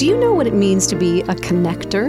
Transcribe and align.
Do 0.00 0.06
you 0.06 0.16
know 0.16 0.32
what 0.32 0.46
it 0.46 0.54
means 0.54 0.86
to 0.86 0.96
be 0.96 1.20
a 1.20 1.34
connector? 1.34 2.08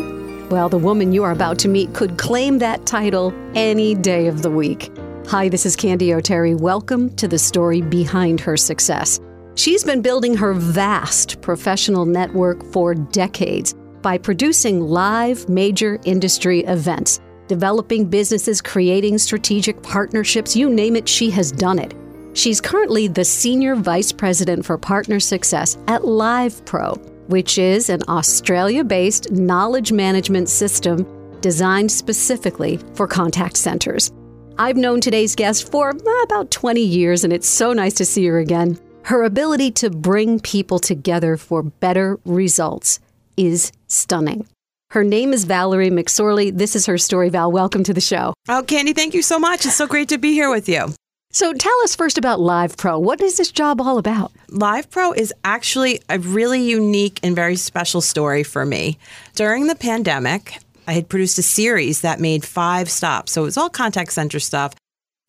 Well, 0.50 0.70
the 0.70 0.78
woman 0.78 1.12
you 1.12 1.26
are 1.26 1.32
about 1.32 1.60
to 1.60 1.68
meet 1.68 1.94
could 1.94 2.18
claim 2.18 2.58
that 2.60 2.86
title 2.86 3.34
any 3.54 3.96
day 3.96 4.28
of 4.28 4.44
the 4.44 4.50
week. 4.50 4.90
Hi, 5.28 5.50
this 5.50 5.66
is 5.66 5.76
Candy 5.76 6.14
O'Terry. 6.14 6.56
Welcome 6.56 7.14
to 7.18 7.28
the 7.28 7.38
story 7.38 7.82
behind 7.82 8.40
her 8.40 8.56
success. 8.56 9.20
She's 9.56 9.84
been 9.84 10.02
building 10.02 10.38
her 10.38 10.54
vast 10.54 11.42
professional 11.42 12.06
network 12.06 12.64
for 12.72 12.96
decades 12.96 13.74
by 14.02 14.18
producing 14.18 14.80
live 14.80 15.50
major 15.50 16.00
industry 16.06 16.62
events, 16.62 17.20
developing 17.50 18.06
businesses, 18.06 18.62
creating 18.62 19.18
strategic 19.18 19.84
partnerships, 19.84 20.56
you 20.56 20.70
name 20.70 20.96
it, 20.96 21.10
she 21.10 21.30
has 21.32 21.52
done 21.52 21.78
it. 21.78 21.94
She's 22.36 22.62
currently 22.62 23.10
the 23.10 23.26
Senior 23.26 23.76
Vice 23.76 24.14
President 24.14 24.66
for 24.66 24.78
Partner 24.78 25.20
Success 25.20 25.78
at 25.90 26.04
LivePro 26.04 27.11
which 27.28 27.58
is 27.58 27.90
an 27.90 28.02
Australia 28.08 28.84
based 28.84 29.32
knowledge 29.32 29.92
management 29.92 30.50
system 30.50 31.06
designed 31.42 31.92
specifically 31.92 32.80
for 32.94 33.08
contact 33.08 33.58
centers. 33.58 34.12
I've 34.58 34.78
known 34.78 35.02
today's 35.02 35.36
guest 35.36 35.72
for 35.72 35.90
uh, 35.90 36.24
about 36.24 36.52
20 36.52 36.82
years, 36.82 37.24
and 37.24 37.34
it's 37.34 37.48
so 37.48 37.74
nice 37.74 37.96
to 37.96 38.06
see 38.06 38.26
her 38.28 38.40
again. 38.40 38.80
Her 39.04 39.24
ability 39.24 39.72
to 39.72 39.90
bring 39.90 40.40
people 40.40 40.78
together 40.78 41.38
for 41.38 41.64
better 41.64 42.20
results 42.26 43.00
is 43.38 43.72
stunning. 43.88 44.48
Her 44.92 45.04
name 45.04 45.34
is 45.34 45.46
Valerie 45.46 45.90
McSorley. 45.90 46.56
This 46.56 46.76
is 46.76 46.86
her 46.86 46.98
story, 46.98 47.30
Val. 47.30 47.52
Welcome 47.52 47.84
to 47.86 47.94
the 47.94 48.02
show. 48.02 48.34
Oh, 48.50 48.62
Candy, 48.62 48.94
thank 48.94 49.14
you 49.14 49.22
so 49.22 49.40
much. 49.40 49.66
It's 49.66 49.76
so 49.76 49.88
great 49.88 50.10
to 50.10 50.18
be 50.18 50.34
here 50.34 50.52
with 50.52 50.68
you. 50.68 50.94
So 51.34 51.54
tell 51.54 51.82
us 51.84 51.96
first 51.96 52.18
about 52.18 52.42
Live 52.42 52.76
Pro. 52.76 53.00
What 53.00 53.22
is 53.22 53.38
this 53.38 53.54
job 53.54 53.80
all 53.80 53.98
about? 53.98 54.34
Live 54.50 54.92
Pro 54.92 55.14
is 55.14 55.34
actually 55.46 56.02
a 56.10 56.20
really 56.20 56.62
unique 56.62 57.22
and 57.24 57.34
very 57.34 57.56
special 57.56 58.02
story 58.02 58.44
for 58.44 58.66
me. 58.66 58.98
During 59.36 59.68
the 59.68 59.76
pandemic, 59.76 60.58
I 60.88 60.92
had 60.92 61.08
produced 61.08 61.40
a 61.40 61.44
series 61.44 62.02
that 62.02 62.20
made 62.20 62.44
five 62.44 62.90
stops. 62.90 63.32
So 63.32 63.44
it 63.44 63.46
was 63.46 63.56
all 63.56 63.70
contact 63.70 64.12
center 64.12 64.42
stuff, 64.42 64.74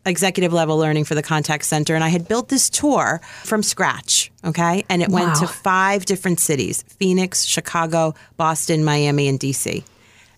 executive 0.05 0.53
level 0.53 0.77
learning 0.77 1.05
for 1.05 1.14
the 1.14 1.22
contact 1.22 1.64
center. 1.64 1.94
And 1.94 2.03
I 2.03 2.09
had 2.09 2.27
built 2.27 2.48
this 2.48 2.69
tour 2.69 3.20
from 3.44 3.62
scratch. 3.62 4.33
Okay. 4.44 4.84
And 4.89 5.03
it 5.03 5.09
wow. 5.09 5.27
went 5.27 5.37
to 5.37 5.47
five 5.47 6.05
different 6.05 6.41
cities 6.41 6.83
Phoenix, 6.98 7.44
Chicago, 7.44 8.16
Boston, 8.37 8.84
Miami, 8.84 9.28
and 9.28 9.39
DC. 9.39 9.84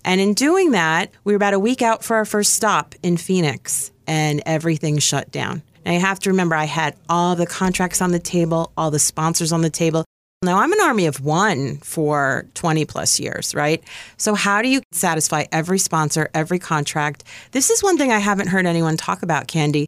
And 0.05 0.21
in 0.21 0.35
doing 0.35 0.73
that, 0.73 1.11
we 1.25 1.33
were 1.33 1.39
about 1.39 1.55
a 1.55 1.59
week 1.59 1.81
out 1.81 2.05
for 2.05 2.17
our 2.17 2.27
first 2.27 2.53
stop 2.53 2.95
in 3.03 3.17
Phoenix 3.17 3.91
and 4.07 4.43
everything 4.47 4.99
shut 4.99 5.31
down. 5.31 5.63
Now 5.85 5.93
you 5.93 6.01
have 6.01 6.19
to 6.21 6.31
remember, 6.31 6.55
I 6.55 6.65
had 6.65 6.97
all 7.09 7.37
the 7.37 7.47
contracts 7.47 8.01
on 8.01 8.13
the 8.13 8.19
table, 8.19 8.73
all 8.77 8.91
the 8.91 8.99
sponsors 8.99 9.53
on 9.53 9.63
the 9.63 9.71
table. 9.71 10.05
Now 10.43 10.59
I'm 10.59 10.73
an 10.73 10.81
army 10.81 11.07
of 11.07 11.21
one 11.21 11.79
for 11.79 12.47
20 12.55 12.85
plus 12.85 13.19
years, 13.19 13.55
right? 13.55 13.83
So 14.17 14.35
how 14.35 14.63
do 14.63 14.69
you 14.69 14.83
satisfy 14.93 15.45
every 15.53 15.79
sponsor, 15.79 16.31
every 16.35 16.59
contract? 16.59 17.25
This 17.53 17.71
is 17.71 17.83
one 17.83 17.97
thing 17.97 18.13
I 18.13 18.19
haven't 18.19 18.49
heard 18.49 18.67
anyone 18.67 18.97
talk 18.97 19.23
about, 19.23 19.47
Candy. 19.47 19.87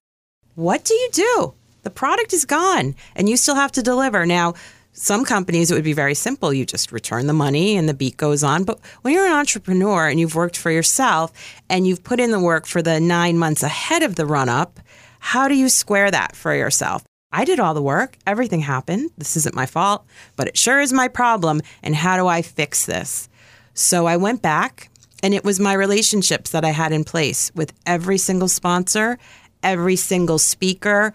What 0.55 0.85
do 0.85 0.95
you 0.95 1.09
do? 1.13 1.55
The 1.83 1.91
product 1.91 2.33
is 2.33 2.45
gone 2.45 2.95
and 3.15 3.29
you 3.29 3.37
still 3.37 3.55
have 3.55 3.73
to 3.73 3.83
deliver. 3.83 4.27
Now, 4.27 4.55
some 4.99 5.27
companies, 5.27 5.71
it 5.71 5.75
would 5.75 5.85
be 5.85 5.93
very 5.93 6.15
simple. 6.15 6.55
You 6.55 6.65
just 6.65 6.91
return 6.91 7.27
the 7.27 7.35
money 7.35 7.77
and 7.77 7.87
the 7.87 7.95
beat 7.95 8.17
goes 8.17 8.43
on. 8.43 8.65
But 8.65 8.81
when 9.03 9.13
you're 9.13 9.27
an 9.27 9.33
entrepreneur 9.33 10.09
and 10.09 10.19
you've 10.19 10.35
worked 10.35 10.57
for 10.57 10.71
yourself 10.71 11.33
and 11.69 11.87
you've 11.87 12.03
put 12.03 12.19
in 12.19 12.31
the 12.31 12.41
work 12.41 12.67
for 12.67 12.81
the 12.81 12.99
nine 12.99 13.37
months 13.37 13.63
ahead 13.63 14.03
of 14.03 14.17
the 14.17 14.25
run 14.25 14.49
up, 14.49 14.81
how 15.19 15.49
do 15.49 15.55
you 15.55 15.69
square 15.69 16.11
that 16.11 16.35
for 16.35 16.55
yourself? 16.55 17.05
I 17.31 17.45
did 17.45 17.61
all 17.61 17.75
the 17.75 17.83
work. 17.83 18.17
Everything 18.27 18.61
happened. 18.61 19.11
This 19.19 19.37
isn't 19.37 19.55
my 19.55 19.67
fault, 19.67 20.07
but 20.35 20.49
it 20.49 20.57
sure 20.57 20.81
is 20.81 20.93
my 20.93 21.09
problem. 21.09 21.61
And 21.83 21.95
how 21.95 22.17
do 22.17 22.27
I 22.27 22.41
fix 22.41 22.87
this? 22.87 23.29
So 23.75 24.07
I 24.07 24.17
went 24.17 24.41
back 24.41 24.89
and 25.23 25.35
it 25.35 25.45
was 25.45 25.61
my 25.61 25.75
relationships 25.75 26.51
that 26.51 26.65
I 26.65 26.71
had 26.71 26.93
in 26.93 27.05
place 27.05 27.53
with 27.55 27.75
every 27.85 28.17
single 28.17 28.49
sponsor, 28.49 29.19
every 29.63 29.97
single 29.97 30.39
speaker. 30.39 31.13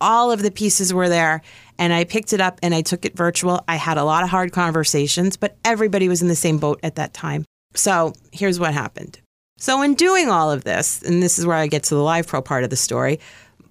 All 0.00 0.30
of 0.30 0.42
the 0.42 0.50
pieces 0.50 0.92
were 0.92 1.08
there 1.08 1.42
and 1.78 1.92
I 1.92 2.04
picked 2.04 2.32
it 2.32 2.40
up 2.40 2.58
and 2.62 2.74
I 2.74 2.82
took 2.82 3.04
it 3.04 3.16
virtual. 3.16 3.62
I 3.68 3.76
had 3.76 3.98
a 3.98 4.04
lot 4.04 4.24
of 4.24 4.30
hard 4.30 4.52
conversations, 4.52 5.36
but 5.36 5.56
everybody 5.64 6.08
was 6.08 6.22
in 6.22 6.28
the 6.28 6.34
same 6.34 6.58
boat 6.58 6.80
at 6.82 6.96
that 6.96 7.14
time. 7.14 7.44
So 7.74 8.12
here's 8.32 8.58
what 8.58 8.74
happened. 8.74 9.20
So, 9.60 9.82
in 9.82 9.94
doing 9.94 10.28
all 10.28 10.52
of 10.52 10.62
this, 10.62 11.02
and 11.02 11.20
this 11.20 11.36
is 11.36 11.44
where 11.44 11.56
I 11.56 11.66
get 11.66 11.82
to 11.84 11.96
the 11.96 12.02
Live 12.02 12.28
Pro 12.28 12.40
part 12.40 12.62
of 12.62 12.70
the 12.70 12.76
story, 12.76 13.18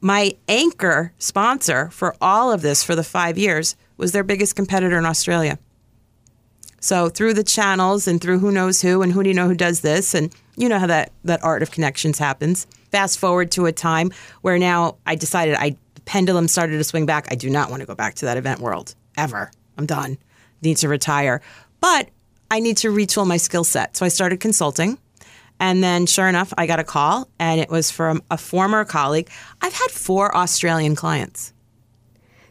my 0.02 0.36
anchor 0.50 1.14
sponsor 1.18 1.90
for 1.92 2.14
all 2.20 2.52
of 2.52 2.62
this 2.62 2.84
for 2.84 2.94
the 2.94 3.06
five 3.06 3.38
years 3.38 3.78
was 3.96 4.12
their 4.12 4.24
biggest 4.24 4.56
competitor 4.56 4.98
in 4.98 5.06
Australia. 5.06 5.58
So, 6.82 7.08
through 7.08 7.36
the 7.36 7.44
channels 7.44 8.06
and 8.06 8.20
through 8.20 8.40
who 8.40 8.52
knows 8.52 8.82
who 8.82 9.02
and 9.02 9.14
who 9.14 9.24
do 9.24 9.30
you 9.30 9.34
know 9.34 9.48
who 9.48 9.56
does 9.56 9.80
this, 9.80 10.14
and 10.14 10.36
you 10.58 10.68
know 10.68 10.78
how 10.78 10.88
that, 10.88 11.14
that 11.24 11.42
art 11.42 11.64
of 11.64 11.72
connections 11.72 12.20
happens. 12.20 12.68
Fast 12.92 13.18
forward 13.18 13.50
to 13.52 13.66
a 13.66 13.72
time 13.72 14.12
where 14.42 14.60
now 14.60 14.98
I 15.06 15.16
decided 15.16 15.56
I 15.56 15.78
pendulum 16.08 16.48
started 16.48 16.78
to 16.78 16.84
swing 16.84 17.06
back. 17.06 17.28
I 17.30 17.36
do 17.36 17.50
not 17.50 17.70
want 17.70 17.82
to 17.82 17.86
go 17.86 17.94
back 17.94 18.16
to 18.16 18.26
that 18.26 18.38
event 18.38 18.60
world 18.60 18.96
ever. 19.16 19.52
I'm 19.78 19.86
done. 19.86 20.18
Need 20.64 20.78
to 20.78 20.90
retire. 20.90 21.42
But 21.80 22.10
I 22.50 22.60
need 22.60 22.78
to 22.78 22.88
retool 22.88 23.28
my 23.28 23.38
skill 23.38 23.64
set. 23.64 23.96
So 23.96 24.06
I 24.06 24.10
started 24.10 24.40
consulting. 24.40 24.98
And 25.60 25.84
then, 25.84 26.06
sure 26.06 26.28
enough, 26.28 26.54
I 26.58 26.68
got 26.68 26.80
a 26.80 26.84
call, 26.84 27.28
and 27.40 27.60
it 27.60 27.70
was 27.70 27.90
from 27.90 28.22
a 28.30 28.38
former 28.38 28.86
colleague. 28.86 29.28
I've 29.60 29.74
had 29.74 29.90
four 29.90 30.36
Australian 30.36 30.96
clients. 30.96 31.52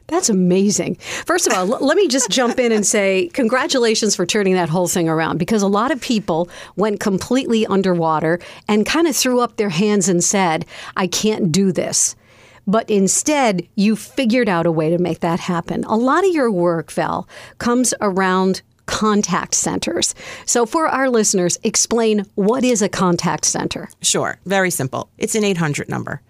That's 0.08 0.28
amazing. 0.28 0.96
First 1.24 1.46
of 1.46 1.52
all, 1.52 1.66
let 1.66 1.96
me 1.96 2.08
just 2.08 2.30
jump 2.30 2.58
in 2.58 2.72
and 2.72 2.86
say 2.86 3.28
congratulations 3.32 4.14
for 4.14 4.26
turning 4.26 4.54
that 4.54 4.68
whole 4.68 4.86
thing 4.86 5.08
around 5.08 5.38
because 5.38 5.62
a 5.62 5.68
lot 5.68 5.90
of 5.90 6.00
people 6.00 6.48
went 6.76 7.00
completely 7.00 7.66
underwater 7.66 8.38
and 8.68 8.86
kind 8.86 9.08
of 9.08 9.16
threw 9.16 9.40
up 9.40 9.56
their 9.56 9.68
hands 9.68 10.08
and 10.08 10.22
said, 10.22 10.64
I 10.96 11.06
can't 11.08 11.50
do 11.50 11.72
this 11.72 12.14
but 12.66 12.88
instead 12.90 13.66
you 13.74 13.96
figured 13.96 14.48
out 14.48 14.66
a 14.66 14.72
way 14.72 14.90
to 14.90 14.98
make 14.98 15.20
that 15.20 15.40
happen. 15.40 15.84
A 15.84 15.96
lot 15.96 16.24
of 16.24 16.34
your 16.34 16.50
work, 16.50 16.90
Val, 16.92 17.28
comes 17.58 17.94
around 18.00 18.62
contact 18.86 19.54
centers. 19.54 20.14
So, 20.44 20.64
for 20.64 20.86
our 20.86 21.10
listeners, 21.10 21.58
explain 21.62 22.24
what 22.34 22.64
is 22.64 22.82
a 22.82 22.88
contact 22.88 23.44
center? 23.44 23.88
Sure, 24.00 24.38
very 24.46 24.70
simple. 24.70 25.10
It's 25.18 25.34
an 25.34 25.44
800 25.44 25.88
number. 25.88 26.22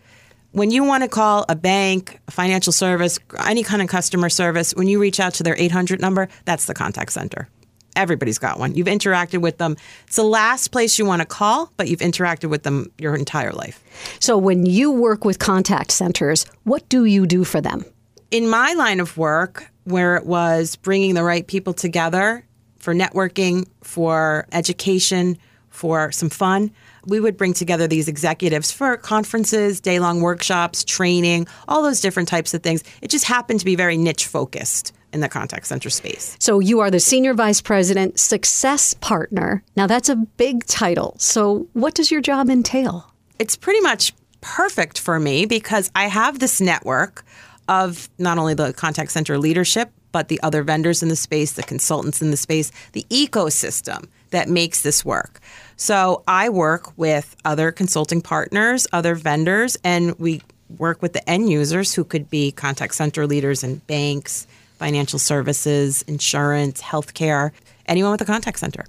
When 0.53 0.71
you 0.71 0.85
want 0.85 1.03
to 1.03 1.09
call 1.09 1.45
a 1.51 1.55
bank, 1.55 2.19
a 2.29 2.31
financial 2.31 2.73
service, 2.73 3.19
any 3.45 3.63
kind 3.63 3.83
of 3.83 3.89
customer 3.89 4.31
service, 4.31 4.73
when 4.75 4.89
you 4.89 4.99
reach 4.99 5.21
out 5.21 5.35
to 5.35 5.43
their 5.43 5.57
800 5.59 6.01
number, 6.01 6.29
that's 6.47 6.65
the 6.65 6.73
contact 6.73 7.13
center. 7.13 7.49
Everybody's 7.97 8.39
got 8.39 8.59
one. 8.59 8.75
You've 8.75 8.87
interacted 8.87 9.41
with 9.41 9.59
them. 9.59 9.77
It's 10.07 10.17
the 10.17 10.23
last 10.23 10.69
place 10.69 10.99
you 10.99 11.07
want 11.07 11.23
to 11.23 11.27
call, 11.27 11.73
but 11.77 11.89
you've 11.89 12.01
interacted 12.01 12.51
with 12.51 12.63
them 12.63 12.93
your 12.99 13.17
entire 13.17 13.53
life. 13.53 13.83
So 14.21 14.37
when 14.37 14.67
you 14.67 14.93
work 14.93 15.25
with 15.25 15.39
contact 15.39 15.91
centers, 15.91 16.45
what 16.65 16.89
do 16.89 17.05
you 17.05 17.27
do 17.27 17.43
for 17.43 17.61
them? 17.61 17.85
In 18.31 18.49
my 18.49 18.75
line 18.75 19.01
of 19.01 19.17
work, 19.17 19.71
where 19.85 20.17
it 20.17 20.27
was 20.27 20.77
bringing 20.77 21.15
the 21.15 21.23
right 21.23 21.47
people 21.47 21.73
together 21.73 22.45
for 22.79 22.95
networking, 22.95 23.67
for 23.83 24.47
education, 24.53 25.39
for 25.71 26.11
some 26.11 26.31
fun, 26.31 26.71
we 27.07 27.21
would 27.21 27.37
bring 27.37 27.53
together 27.53 27.87
these 27.87 28.09
executives 28.09 28.73
for 28.73 28.97
conferences, 28.97 29.81
day 29.81 30.01
long 30.01 30.21
workshops, 30.21 30.85
training, 30.85 31.47
all 31.69 31.83
those 31.83 32.01
different 32.01 32.29
types 32.29 32.55
of 32.55 32.63
things. 32.63 32.83
It 33.03 33.09
just 33.09 33.25
happened 33.27 33.61
to 33.61 33.67
be 33.67 33.77
very 33.77 33.97
niche 33.97 34.27
focused 34.27 34.93
in 35.17 35.21
the 35.21 35.29
contact 35.29 35.67
center 35.67 35.91
space. 35.91 36.37
So 36.39 36.61
you 36.61 36.79
are 36.81 36.91
the 36.91 37.01
Senior 37.01 37.35
Vice 37.35 37.61
President, 37.61 38.21
Success 38.21 38.95
Partner. 38.95 39.65
Now, 39.75 39.87
that's 39.87 40.09
a 40.09 40.17
big 40.17 40.65
title. 40.67 41.17
So, 41.19 41.67
what 41.73 41.95
does 41.95 42.11
your 42.11 42.21
job 42.21 42.49
entail? 42.51 43.11
It's 43.39 43.57
pretty 43.57 43.81
much 43.81 44.13
perfect 44.41 45.01
for 45.01 45.19
me 45.19 45.47
because 45.47 45.91
I 45.97 46.05
have 46.05 46.39
this 46.39 46.61
network 46.61 47.25
of 47.69 48.09
not 48.19 48.39
only 48.39 48.55
the 48.55 48.73
contact 48.73 49.11
center 49.11 49.39
leadership, 49.39 49.91
but 50.13 50.29
the 50.29 50.41
other 50.43 50.63
vendors 50.63 51.03
in 51.03 51.09
the 51.09 51.17
space, 51.17 51.53
the 51.53 51.63
consultants 51.63 52.23
in 52.23 52.31
the 52.31 52.37
space, 52.37 52.71
the 52.93 53.05
ecosystem 53.11 54.07
that 54.31 54.49
makes 54.49 54.83
this 54.83 55.05
work. 55.05 55.41
So 55.77 56.23
I 56.29 56.49
work 56.49 56.97
with 56.97 57.37
other 57.45 57.73
consulting 57.73 58.21
partners, 58.21 58.87
other 58.93 59.15
vendors, 59.15 59.77
and 59.83 60.19
we 60.19 60.43
work 60.79 61.03
with 61.03 61.13
the 61.13 61.29
end 61.29 61.51
users 61.51 61.95
who 61.95 62.05
could 62.05 62.31
be 62.31 62.53
contact 62.53 62.95
center 62.95 63.27
leaders 63.27 63.63
and 63.63 63.87
banks, 63.87 64.47
financial 64.79 65.19
services, 65.19 66.03
insurance, 66.03 66.83
healthcare, 66.83 67.51
anyone 67.87 68.13
with 68.13 68.21
a 68.21 68.27
contact 68.27 68.59
center. 68.59 68.85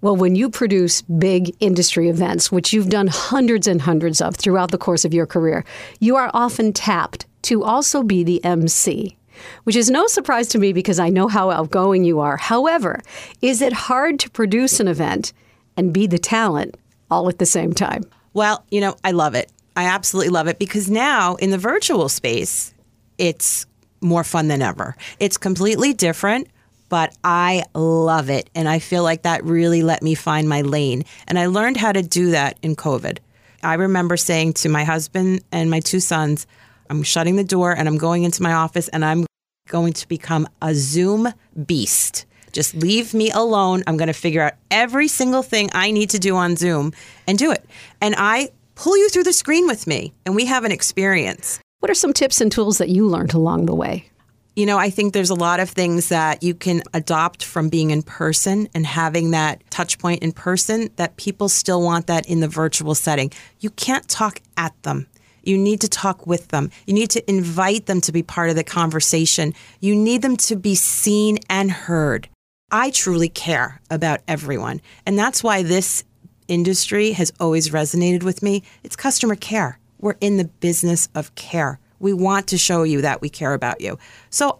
Well, 0.00 0.16
when 0.16 0.34
you 0.34 0.50
produce 0.50 1.02
big 1.02 1.54
industry 1.60 2.08
events, 2.08 2.50
which 2.50 2.72
you've 2.72 2.90
done 2.90 3.06
hundreds 3.06 3.66
and 3.66 3.80
hundreds 3.82 4.20
of 4.20 4.36
throughout 4.36 4.70
the 4.70 4.78
course 4.78 5.04
of 5.04 5.14
your 5.14 5.26
career, 5.26 5.64
you 6.00 6.16
are 6.16 6.30
often 6.34 6.72
tapped 6.72 7.26
to 7.42 7.62
also 7.62 8.02
be 8.02 8.24
the 8.24 8.44
MC. 8.44 9.16
Which 9.64 9.76
is 9.76 9.90
no 9.90 10.06
surprise 10.06 10.48
to 10.48 10.58
me 10.58 10.72
because 10.72 11.00
I 11.00 11.08
know 11.08 11.26
how 11.26 11.50
outgoing 11.50 12.04
you 12.04 12.20
are. 12.20 12.36
However, 12.36 13.00
is 13.40 13.60
it 13.62 13.72
hard 13.72 14.20
to 14.20 14.30
produce 14.30 14.78
an 14.78 14.86
event 14.86 15.32
and 15.76 15.92
be 15.92 16.06
the 16.06 16.18
talent 16.18 16.76
all 17.10 17.28
at 17.28 17.38
the 17.38 17.46
same 17.46 17.72
time? 17.72 18.04
Well, 18.34 18.64
you 18.70 18.80
know, 18.80 18.94
I 19.02 19.10
love 19.10 19.34
it. 19.34 19.50
I 19.74 19.86
absolutely 19.86 20.30
love 20.30 20.48
it 20.48 20.58
because 20.58 20.90
now 20.90 21.36
in 21.36 21.50
the 21.50 21.58
virtual 21.58 22.08
space, 22.08 22.74
it's 23.18 23.66
more 24.02 24.24
fun 24.24 24.48
than 24.48 24.62
ever. 24.62 24.96
It's 25.18 25.38
completely 25.38 25.92
different, 25.92 26.48
but 26.88 27.16
I 27.24 27.64
love 27.74 28.28
it. 28.30 28.50
And 28.54 28.68
I 28.68 28.78
feel 28.78 29.02
like 29.02 29.22
that 29.22 29.44
really 29.44 29.82
let 29.82 30.02
me 30.02 30.14
find 30.14 30.48
my 30.48 30.62
lane. 30.62 31.04
And 31.26 31.38
I 31.38 31.46
learned 31.46 31.76
how 31.76 31.92
to 31.92 32.02
do 32.02 32.32
that 32.32 32.58
in 32.62 32.76
COVID. 32.76 33.18
I 33.62 33.74
remember 33.74 34.16
saying 34.16 34.54
to 34.54 34.68
my 34.68 34.84
husband 34.84 35.42
and 35.52 35.70
my 35.70 35.80
two 35.80 36.00
sons, 36.00 36.46
I'm 36.90 37.02
shutting 37.02 37.36
the 37.36 37.44
door 37.44 37.72
and 37.72 37.88
I'm 37.88 37.96
going 37.96 38.24
into 38.24 38.42
my 38.42 38.52
office 38.52 38.88
and 38.88 39.04
I'm 39.04 39.24
going 39.68 39.92
to 39.94 40.08
become 40.08 40.48
a 40.60 40.74
Zoom 40.74 41.32
beast. 41.64 42.26
Just 42.52 42.74
leave 42.74 43.14
me 43.14 43.30
alone. 43.30 43.82
I'm 43.86 43.96
going 43.96 44.08
to 44.08 44.12
figure 44.12 44.42
out 44.42 44.54
every 44.70 45.08
single 45.08 45.42
thing 45.42 45.70
I 45.72 45.90
need 45.90 46.10
to 46.10 46.18
do 46.18 46.36
on 46.36 46.56
Zoom 46.56 46.92
and 47.26 47.38
do 47.38 47.50
it. 47.50 47.64
And 48.00 48.14
I 48.18 48.50
pull 48.74 48.96
you 48.96 49.08
through 49.08 49.24
the 49.24 49.32
screen 49.32 49.66
with 49.66 49.86
me 49.86 50.12
and 50.26 50.36
we 50.36 50.46
have 50.46 50.64
an 50.64 50.72
experience. 50.72 51.60
What 51.82 51.90
are 51.90 51.94
some 51.94 52.12
tips 52.12 52.40
and 52.40 52.52
tools 52.52 52.78
that 52.78 52.90
you 52.90 53.08
learned 53.08 53.34
along 53.34 53.66
the 53.66 53.74
way? 53.74 54.08
You 54.54 54.66
know, 54.66 54.78
I 54.78 54.88
think 54.88 55.12
there's 55.12 55.30
a 55.30 55.34
lot 55.34 55.58
of 55.58 55.68
things 55.68 56.10
that 56.10 56.40
you 56.40 56.54
can 56.54 56.84
adopt 56.94 57.44
from 57.44 57.70
being 57.70 57.90
in 57.90 58.04
person 58.04 58.68
and 58.72 58.86
having 58.86 59.32
that 59.32 59.68
touch 59.68 59.98
point 59.98 60.22
in 60.22 60.30
person 60.30 60.90
that 60.94 61.16
people 61.16 61.48
still 61.48 61.82
want 61.82 62.06
that 62.06 62.24
in 62.26 62.38
the 62.38 62.46
virtual 62.46 62.94
setting. 62.94 63.32
You 63.58 63.70
can't 63.70 64.06
talk 64.06 64.40
at 64.56 64.80
them. 64.84 65.08
You 65.42 65.58
need 65.58 65.80
to 65.80 65.88
talk 65.88 66.24
with 66.24 66.46
them. 66.48 66.70
You 66.86 66.94
need 66.94 67.10
to 67.10 67.28
invite 67.28 67.86
them 67.86 68.00
to 68.02 68.12
be 68.12 68.22
part 68.22 68.48
of 68.48 68.54
the 68.54 68.62
conversation. 68.62 69.52
You 69.80 69.96
need 69.96 70.22
them 70.22 70.36
to 70.36 70.54
be 70.54 70.76
seen 70.76 71.40
and 71.50 71.68
heard. 71.68 72.28
I 72.70 72.90
truly 72.90 73.28
care 73.28 73.80
about 73.90 74.20
everyone. 74.28 74.82
And 75.04 75.18
that's 75.18 75.42
why 75.42 75.64
this 75.64 76.04
industry 76.46 77.10
has 77.10 77.32
always 77.40 77.70
resonated 77.70 78.22
with 78.22 78.40
me. 78.40 78.62
It's 78.84 78.94
customer 78.94 79.34
care. 79.34 79.80
We're 80.02 80.16
in 80.20 80.36
the 80.36 80.44
business 80.44 81.08
of 81.14 81.34
care. 81.34 81.78
We 81.98 82.12
want 82.12 82.48
to 82.48 82.58
show 82.58 82.82
you 82.82 83.00
that 83.00 83.22
we 83.22 83.30
care 83.30 83.54
about 83.54 83.80
you. 83.80 83.98
So 84.28 84.58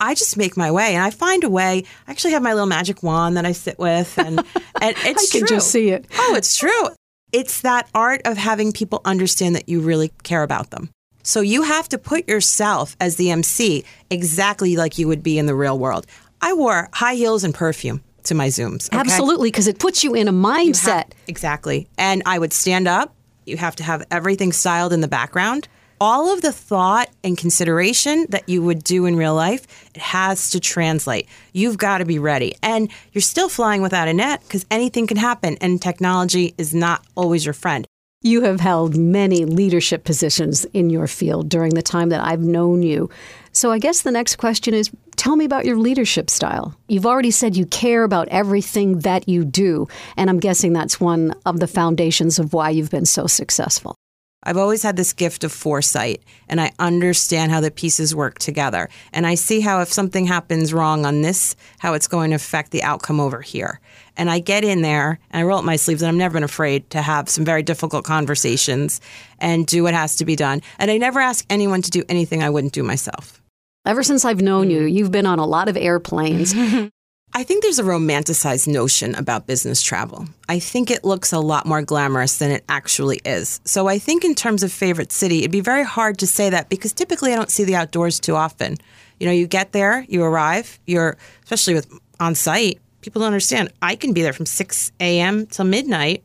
I 0.00 0.14
just 0.14 0.36
make 0.36 0.56
my 0.56 0.70
way 0.70 0.94
and 0.94 1.02
I 1.02 1.10
find 1.10 1.44
a 1.44 1.48
way. 1.48 1.84
I 2.06 2.10
actually 2.10 2.32
have 2.32 2.42
my 2.42 2.52
little 2.52 2.66
magic 2.66 3.02
wand 3.02 3.36
that 3.38 3.46
I 3.46 3.52
sit 3.52 3.78
with 3.78 4.18
and, 4.18 4.38
and 4.82 4.96
it's 4.98 5.32
I 5.32 5.38
can 5.38 5.46
true. 5.46 5.56
just 5.56 5.70
see 5.70 5.90
it. 5.90 6.06
Oh, 6.18 6.34
it's 6.36 6.56
true. 6.56 6.88
It's 7.32 7.60
that 7.60 7.88
art 7.94 8.22
of 8.24 8.36
having 8.36 8.72
people 8.72 9.00
understand 9.04 9.54
that 9.54 9.68
you 9.68 9.80
really 9.80 10.10
care 10.24 10.42
about 10.42 10.70
them. 10.70 10.90
So 11.22 11.40
you 11.42 11.62
have 11.62 11.88
to 11.90 11.98
put 11.98 12.28
yourself 12.28 12.96
as 12.98 13.16
the 13.16 13.30
MC 13.30 13.84
exactly 14.10 14.76
like 14.76 14.98
you 14.98 15.06
would 15.06 15.22
be 15.22 15.38
in 15.38 15.46
the 15.46 15.54
real 15.54 15.78
world. 15.78 16.06
I 16.40 16.54
wore 16.54 16.88
high 16.92 17.14
heels 17.14 17.44
and 17.44 17.54
perfume 17.54 18.02
to 18.24 18.34
my 18.34 18.48
Zooms. 18.48 18.88
okay? 18.88 18.98
Absolutely, 18.98 19.50
because 19.50 19.68
it 19.68 19.78
puts 19.78 20.02
you 20.02 20.14
in 20.14 20.28
a 20.28 20.32
mindset. 20.32 21.12
Exactly. 21.28 21.88
And 21.98 22.22
I 22.26 22.38
would 22.38 22.52
stand 22.52 22.88
up. 22.88 23.14
You 23.46 23.56
have 23.56 23.76
to 23.76 23.82
have 23.82 24.06
everything 24.10 24.52
styled 24.52 24.92
in 24.92 25.00
the 25.00 25.08
background. 25.08 25.68
All 26.02 26.32
of 26.32 26.40
the 26.40 26.52
thought 26.52 27.10
and 27.22 27.36
consideration 27.36 28.26
that 28.30 28.48
you 28.48 28.62
would 28.62 28.82
do 28.82 29.04
in 29.04 29.16
real 29.16 29.34
life, 29.34 29.66
it 29.94 30.00
has 30.00 30.50
to 30.52 30.60
translate. 30.60 31.28
You've 31.52 31.76
got 31.76 31.98
to 31.98 32.06
be 32.06 32.18
ready. 32.18 32.54
And 32.62 32.90
you're 33.12 33.20
still 33.20 33.50
flying 33.50 33.82
without 33.82 34.08
a 34.08 34.14
net 34.14 34.40
because 34.42 34.64
anything 34.70 35.06
can 35.06 35.18
happen, 35.18 35.58
and 35.60 35.80
technology 35.80 36.54
is 36.56 36.74
not 36.74 37.04
always 37.16 37.44
your 37.44 37.52
friend. 37.52 37.86
You 38.22 38.42
have 38.42 38.60
held 38.60 38.96
many 38.96 39.44
leadership 39.44 40.04
positions 40.04 40.64
in 40.72 40.90
your 40.90 41.06
field 41.06 41.48
during 41.48 41.74
the 41.74 41.82
time 41.82 42.10
that 42.10 42.24
I've 42.24 42.40
known 42.40 42.82
you. 42.82 43.10
So 43.52 43.72
I 43.72 43.78
guess 43.78 44.02
the 44.02 44.10
next 44.10 44.36
question 44.36 44.74
is 44.74 44.90
tell 45.20 45.36
me 45.36 45.44
about 45.44 45.66
your 45.66 45.76
leadership 45.76 46.30
style. 46.30 46.74
You've 46.88 47.04
already 47.04 47.30
said 47.30 47.54
you 47.54 47.66
care 47.66 48.04
about 48.04 48.28
everything 48.28 49.00
that 49.00 49.28
you 49.28 49.44
do, 49.44 49.86
and 50.16 50.30
I'm 50.30 50.40
guessing 50.40 50.72
that's 50.72 50.98
one 50.98 51.34
of 51.44 51.60
the 51.60 51.66
foundations 51.66 52.38
of 52.38 52.54
why 52.54 52.70
you've 52.70 52.90
been 52.90 53.04
so 53.04 53.26
successful. 53.26 53.94
I've 54.42 54.56
always 54.56 54.82
had 54.82 54.96
this 54.96 55.12
gift 55.12 55.44
of 55.44 55.52
foresight 55.52 56.22
and 56.48 56.62
I 56.62 56.72
understand 56.78 57.52
how 57.52 57.60
the 57.60 57.70
pieces 57.70 58.14
work 58.14 58.38
together. 58.38 58.88
And 59.12 59.26
I 59.26 59.34
see 59.34 59.60
how 59.60 59.82
if 59.82 59.92
something 59.92 60.24
happens 60.24 60.72
wrong 60.72 61.04
on 61.04 61.20
this, 61.20 61.54
how 61.78 61.92
it's 61.92 62.08
going 62.08 62.30
to 62.30 62.36
affect 62.36 62.70
the 62.70 62.82
outcome 62.82 63.20
over 63.20 63.42
here. 63.42 63.80
And 64.16 64.30
I 64.30 64.38
get 64.38 64.64
in 64.64 64.80
there 64.80 65.18
and 65.30 65.42
I 65.42 65.42
roll 65.42 65.58
up 65.58 65.64
my 65.66 65.76
sleeves 65.76 66.00
and 66.00 66.08
I've 66.08 66.14
never 66.14 66.32
been 66.32 66.42
afraid 66.42 66.88
to 66.88 67.02
have 67.02 67.28
some 67.28 67.44
very 67.44 67.62
difficult 67.62 68.06
conversations 68.06 69.02
and 69.40 69.66
do 69.66 69.82
what 69.82 69.92
has 69.92 70.16
to 70.16 70.24
be 70.24 70.36
done. 70.36 70.62
And 70.78 70.90
I 70.90 70.96
never 70.96 71.20
ask 71.20 71.44
anyone 71.50 71.82
to 71.82 71.90
do 71.90 72.02
anything 72.08 72.42
I 72.42 72.48
wouldn't 72.48 72.72
do 72.72 72.82
myself. 72.82 73.42
Ever 73.86 74.02
since 74.02 74.24
I've 74.24 74.42
known 74.42 74.70
you, 74.70 74.82
mm. 74.82 74.92
you've 74.92 75.10
been 75.10 75.26
on 75.26 75.38
a 75.38 75.46
lot 75.46 75.68
of 75.68 75.76
airplanes. 75.76 76.54
I 77.32 77.44
think 77.44 77.62
there's 77.62 77.78
a 77.78 77.84
romanticized 77.84 78.66
notion 78.66 79.14
about 79.14 79.46
business 79.46 79.82
travel. 79.82 80.26
I 80.48 80.58
think 80.58 80.90
it 80.90 81.04
looks 81.04 81.32
a 81.32 81.38
lot 81.38 81.64
more 81.64 81.80
glamorous 81.80 82.38
than 82.38 82.50
it 82.50 82.64
actually 82.68 83.20
is. 83.24 83.60
So 83.64 83.86
I 83.86 83.98
think 83.98 84.24
in 84.24 84.34
terms 84.34 84.64
of 84.64 84.72
favorite 84.72 85.12
city, 85.12 85.38
it'd 85.38 85.52
be 85.52 85.60
very 85.60 85.84
hard 85.84 86.18
to 86.18 86.26
say 86.26 86.50
that 86.50 86.68
because 86.68 86.92
typically 86.92 87.32
I 87.32 87.36
don't 87.36 87.50
see 87.50 87.62
the 87.64 87.76
outdoors 87.76 88.18
too 88.18 88.34
often. 88.34 88.76
You 89.20 89.26
know, 89.26 89.32
you 89.32 89.46
get 89.46 89.70
there, 89.72 90.04
you 90.08 90.24
arrive, 90.24 90.80
you're 90.86 91.16
especially 91.44 91.74
with 91.74 91.88
on 92.18 92.34
site, 92.34 92.80
people 93.00 93.20
don't 93.20 93.28
understand. 93.28 93.72
I 93.80 93.94
can 93.94 94.12
be 94.12 94.22
there 94.22 94.32
from 94.32 94.46
6 94.46 94.92
a.m. 94.98 95.46
till 95.46 95.64
midnight 95.64 96.24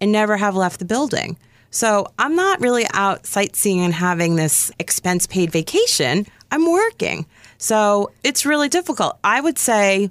and 0.00 0.12
never 0.12 0.36
have 0.36 0.54
left 0.54 0.78
the 0.78 0.84
building. 0.84 1.36
So 1.74 2.06
I'm 2.20 2.36
not 2.36 2.60
really 2.60 2.86
out 2.94 3.26
sightseeing 3.26 3.80
and 3.80 3.92
having 3.92 4.36
this 4.36 4.70
expense 4.78 5.26
paid 5.26 5.50
vacation. 5.50 6.24
I'm 6.52 6.70
working. 6.70 7.26
So 7.58 8.12
it's 8.22 8.46
really 8.46 8.68
difficult. 8.68 9.18
I 9.24 9.40
would 9.40 9.58
say 9.58 10.08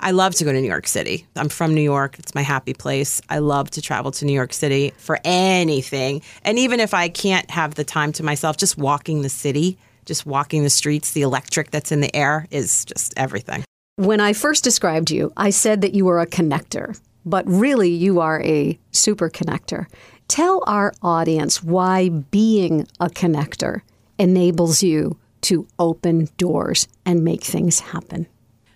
I 0.00 0.12
love 0.12 0.34
to 0.36 0.44
go 0.44 0.52
to 0.52 0.58
New 0.58 0.66
York 0.66 0.86
City. 0.86 1.26
I'm 1.36 1.50
from 1.50 1.74
New 1.74 1.82
York. 1.82 2.18
It's 2.18 2.34
my 2.34 2.40
happy 2.40 2.72
place. 2.72 3.20
I 3.28 3.40
love 3.40 3.68
to 3.72 3.82
travel 3.82 4.12
to 4.12 4.24
New 4.24 4.32
York 4.32 4.54
City 4.54 4.94
for 4.96 5.18
anything. 5.24 6.22
And 6.42 6.58
even 6.58 6.80
if 6.80 6.94
I 6.94 7.10
can't 7.10 7.50
have 7.50 7.74
the 7.74 7.84
time 7.84 8.12
to 8.12 8.22
myself, 8.22 8.56
just 8.56 8.78
walking 8.78 9.20
the 9.20 9.28
city, 9.28 9.76
just 10.06 10.24
walking 10.24 10.62
the 10.62 10.70
streets, 10.70 11.12
the 11.12 11.20
electric 11.20 11.70
that's 11.70 11.92
in 11.92 12.00
the 12.00 12.16
air 12.16 12.46
is 12.50 12.86
just 12.86 13.12
everything. 13.18 13.62
when 13.96 14.20
I 14.20 14.32
first 14.32 14.64
described 14.64 15.10
you, 15.10 15.34
I 15.36 15.50
said 15.50 15.82
that 15.82 15.94
you 15.94 16.06
were 16.06 16.20
a 16.20 16.26
connector, 16.26 16.98
but 17.26 17.46
really 17.46 17.90
you 17.90 18.20
are 18.20 18.42
a 18.42 18.78
super 18.90 19.28
connector. 19.28 19.86
Tell 20.28 20.64
our 20.66 20.92
audience 21.02 21.62
why 21.62 22.08
being 22.08 22.88
a 22.98 23.06
connector 23.08 23.82
enables 24.18 24.82
you 24.82 25.18
to 25.42 25.66
open 25.78 26.28
doors 26.38 26.88
and 27.04 27.22
make 27.22 27.44
things 27.44 27.80
happen. 27.80 28.26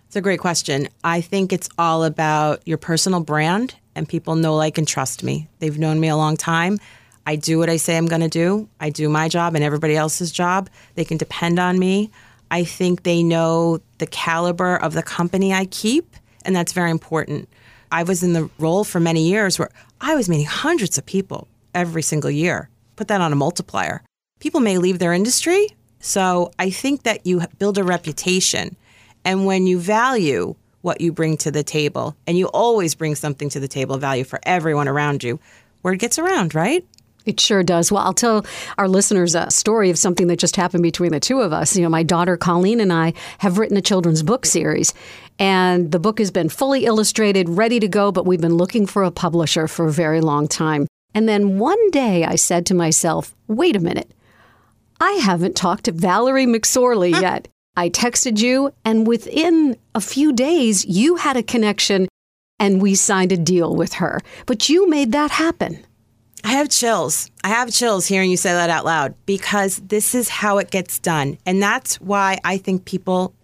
It's 0.06 0.16
a 0.16 0.20
great 0.20 0.40
question. 0.40 0.88
I 1.02 1.20
think 1.20 1.52
it's 1.52 1.68
all 1.78 2.04
about 2.04 2.66
your 2.66 2.78
personal 2.78 3.20
brand, 3.20 3.74
and 3.94 4.08
people 4.08 4.36
know, 4.36 4.54
like, 4.56 4.78
and 4.78 4.86
trust 4.86 5.22
me. 5.22 5.48
They've 5.58 5.78
known 5.78 6.00
me 6.00 6.08
a 6.08 6.16
long 6.16 6.36
time. 6.36 6.78
I 7.26 7.36
do 7.36 7.58
what 7.58 7.68
I 7.68 7.76
say 7.76 7.96
I'm 7.96 8.06
going 8.06 8.22
to 8.22 8.28
do. 8.28 8.68
I 8.80 8.90
do 8.90 9.08
my 9.08 9.28
job 9.28 9.54
and 9.54 9.64
everybody 9.64 9.96
else's 9.96 10.32
job. 10.32 10.70
They 10.94 11.04
can 11.04 11.18
depend 11.18 11.58
on 11.58 11.78
me. 11.78 12.10
I 12.50 12.64
think 12.64 13.02
they 13.02 13.22
know 13.22 13.80
the 13.98 14.06
caliber 14.06 14.76
of 14.76 14.94
the 14.94 15.02
company 15.02 15.52
I 15.52 15.66
keep, 15.66 16.16
and 16.44 16.56
that's 16.56 16.72
very 16.72 16.90
important. 16.90 17.48
I 17.90 18.02
was 18.02 18.22
in 18.22 18.32
the 18.32 18.50
role 18.58 18.84
for 18.84 19.00
many 19.00 19.28
years 19.28 19.58
where 19.58 19.70
I 20.00 20.14
was 20.14 20.28
meeting 20.28 20.46
hundreds 20.46 20.98
of 20.98 21.06
people 21.06 21.48
every 21.74 22.02
single 22.02 22.30
year. 22.30 22.68
Put 22.96 23.08
that 23.08 23.20
on 23.20 23.32
a 23.32 23.36
multiplier. 23.36 24.02
People 24.40 24.60
may 24.60 24.78
leave 24.78 24.98
their 24.98 25.12
industry. 25.12 25.68
So 26.00 26.52
I 26.58 26.70
think 26.70 27.02
that 27.02 27.26
you 27.26 27.42
build 27.58 27.78
a 27.78 27.84
reputation. 27.84 28.76
And 29.24 29.46
when 29.46 29.66
you 29.66 29.78
value 29.78 30.54
what 30.82 31.00
you 31.00 31.12
bring 31.12 31.36
to 31.38 31.50
the 31.50 31.64
table, 31.64 32.16
and 32.26 32.38
you 32.38 32.46
always 32.46 32.94
bring 32.94 33.14
something 33.16 33.48
to 33.50 33.60
the 33.60 33.68
table, 33.68 33.96
of 33.96 34.00
value 34.00 34.24
for 34.24 34.38
everyone 34.44 34.86
around 34.86 35.24
you, 35.24 35.40
word 35.82 35.98
gets 35.98 36.18
around, 36.18 36.54
right? 36.54 36.86
It 37.26 37.40
sure 37.40 37.62
does. 37.62 37.92
Well, 37.92 38.02
I'll 38.02 38.14
tell 38.14 38.46
our 38.78 38.88
listeners 38.88 39.34
a 39.34 39.50
story 39.50 39.90
of 39.90 39.98
something 39.98 40.28
that 40.28 40.38
just 40.38 40.56
happened 40.56 40.82
between 40.82 41.12
the 41.12 41.20
two 41.20 41.40
of 41.40 41.52
us. 41.52 41.76
You 41.76 41.82
know, 41.82 41.90
my 41.90 42.02
daughter 42.02 42.38
Colleen 42.38 42.80
and 42.80 42.92
I 42.92 43.12
have 43.38 43.58
written 43.58 43.76
a 43.76 43.82
children's 43.82 44.22
book 44.22 44.46
series, 44.46 44.94
and 45.38 45.92
the 45.92 45.98
book 45.98 46.18
has 46.18 46.30
been 46.30 46.48
fully 46.48 46.84
illustrated, 46.84 47.48
ready 47.48 47.80
to 47.80 47.88
go, 47.88 48.10
but 48.10 48.26
we've 48.26 48.40
been 48.40 48.56
looking 48.56 48.86
for 48.86 49.02
a 49.02 49.10
publisher 49.10 49.68
for 49.68 49.86
a 49.86 49.92
very 49.92 50.20
long 50.20 50.48
time. 50.48 50.86
And 51.14 51.28
then 51.28 51.58
one 51.58 51.90
day 51.90 52.24
I 52.24 52.34
said 52.34 52.66
to 52.66 52.74
myself, 52.74 53.34
wait 53.46 53.76
a 53.76 53.80
minute, 53.80 54.12
I 55.00 55.12
haven't 55.12 55.56
talked 55.56 55.84
to 55.84 55.92
Valerie 55.92 56.46
McSorley 56.46 57.12
yet. 57.20 57.48
I 57.76 57.88
texted 57.90 58.40
you, 58.40 58.72
and 58.84 59.06
within 59.06 59.76
a 59.94 60.00
few 60.00 60.32
days, 60.32 60.84
you 60.84 61.14
had 61.14 61.36
a 61.36 61.42
connection 61.44 62.08
and 62.58 62.82
we 62.82 62.96
signed 62.96 63.30
a 63.30 63.36
deal 63.36 63.76
with 63.76 63.94
her. 63.94 64.20
But 64.46 64.68
you 64.68 64.88
made 64.88 65.12
that 65.12 65.30
happen. 65.30 65.84
I 66.44 66.52
have 66.52 66.70
chills. 66.70 67.30
I 67.44 67.48
have 67.48 67.72
chills 67.72 68.06
hearing 68.06 68.30
you 68.30 68.36
say 68.36 68.52
that 68.52 68.70
out 68.70 68.84
loud 68.84 69.14
because 69.26 69.76
this 69.76 70.14
is 70.14 70.28
how 70.28 70.58
it 70.58 70.70
gets 70.70 70.98
done. 70.98 71.38
And 71.46 71.62
that's 71.62 72.00
why 72.00 72.38
I 72.44 72.58
think 72.58 72.84
people 72.84 73.34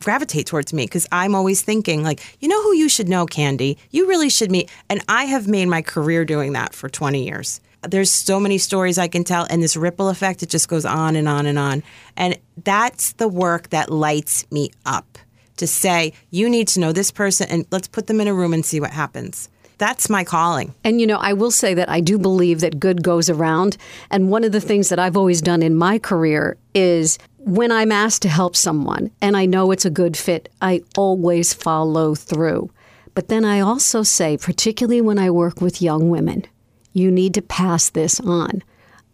gravitate 0.00 0.46
towards 0.46 0.72
me 0.72 0.84
because 0.84 1.06
I'm 1.12 1.34
always 1.34 1.62
thinking, 1.62 2.02
like, 2.02 2.20
you 2.40 2.48
know 2.48 2.62
who 2.62 2.74
you 2.74 2.88
should 2.88 3.08
know, 3.08 3.26
Candy? 3.26 3.78
You 3.90 4.08
really 4.08 4.30
should 4.30 4.50
meet. 4.50 4.70
And 4.88 5.02
I 5.08 5.24
have 5.24 5.48
made 5.48 5.66
my 5.66 5.82
career 5.82 6.24
doing 6.24 6.52
that 6.52 6.74
for 6.74 6.88
20 6.88 7.24
years. 7.24 7.60
There's 7.82 8.10
so 8.10 8.40
many 8.40 8.58
stories 8.58 8.98
I 8.98 9.08
can 9.08 9.22
tell, 9.22 9.46
and 9.48 9.62
this 9.62 9.76
ripple 9.76 10.08
effect, 10.08 10.42
it 10.42 10.48
just 10.48 10.68
goes 10.68 10.84
on 10.84 11.14
and 11.14 11.28
on 11.28 11.46
and 11.46 11.58
on. 11.58 11.82
And 12.16 12.36
that's 12.64 13.12
the 13.12 13.28
work 13.28 13.70
that 13.70 13.90
lights 13.90 14.50
me 14.50 14.70
up 14.84 15.18
to 15.56 15.66
say, 15.66 16.12
you 16.30 16.48
need 16.48 16.68
to 16.68 16.80
know 16.80 16.92
this 16.92 17.10
person 17.10 17.48
and 17.48 17.66
let's 17.70 17.88
put 17.88 18.06
them 18.06 18.20
in 18.20 18.28
a 18.28 18.34
room 18.34 18.52
and 18.52 18.64
see 18.64 18.80
what 18.80 18.90
happens. 18.90 19.48
That's 19.78 20.08
my 20.08 20.24
calling. 20.24 20.74
And 20.84 21.00
you 21.00 21.06
know, 21.06 21.18
I 21.18 21.34
will 21.34 21.50
say 21.50 21.74
that 21.74 21.90
I 21.90 22.00
do 22.00 22.18
believe 22.18 22.60
that 22.60 22.80
good 22.80 23.02
goes 23.02 23.28
around. 23.28 23.76
And 24.10 24.30
one 24.30 24.44
of 24.44 24.52
the 24.52 24.60
things 24.60 24.88
that 24.88 24.98
I've 24.98 25.16
always 25.16 25.42
done 25.42 25.62
in 25.62 25.74
my 25.74 25.98
career 25.98 26.56
is 26.74 27.18
when 27.38 27.70
I'm 27.70 27.92
asked 27.92 28.22
to 28.22 28.28
help 28.28 28.56
someone 28.56 29.10
and 29.20 29.36
I 29.36 29.46
know 29.46 29.70
it's 29.70 29.84
a 29.84 29.90
good 29.90 30.16
fit, 30.16 30.48
I 30.60 30.82
always 30.96 31.52
follow 31.52 32.14
through. 32.14 32.70
But 33.14 33.28
then 33.28 33.44
I 33.44 33.60
also 33.60 34.02
say, 34.02 34.36
particularly 34.36 35.00
when 35.00 35.18
I 35.18 35.30
work 35.30 35.60
with 35.60 35.80
young 35.80 36.10
women, 36.10 36.44
you 36.92 37.10
need 37.10 37.34
to 37.34 37.42
pass 37.42 37.88
this 37.90 38.18
on. 38.20 38.62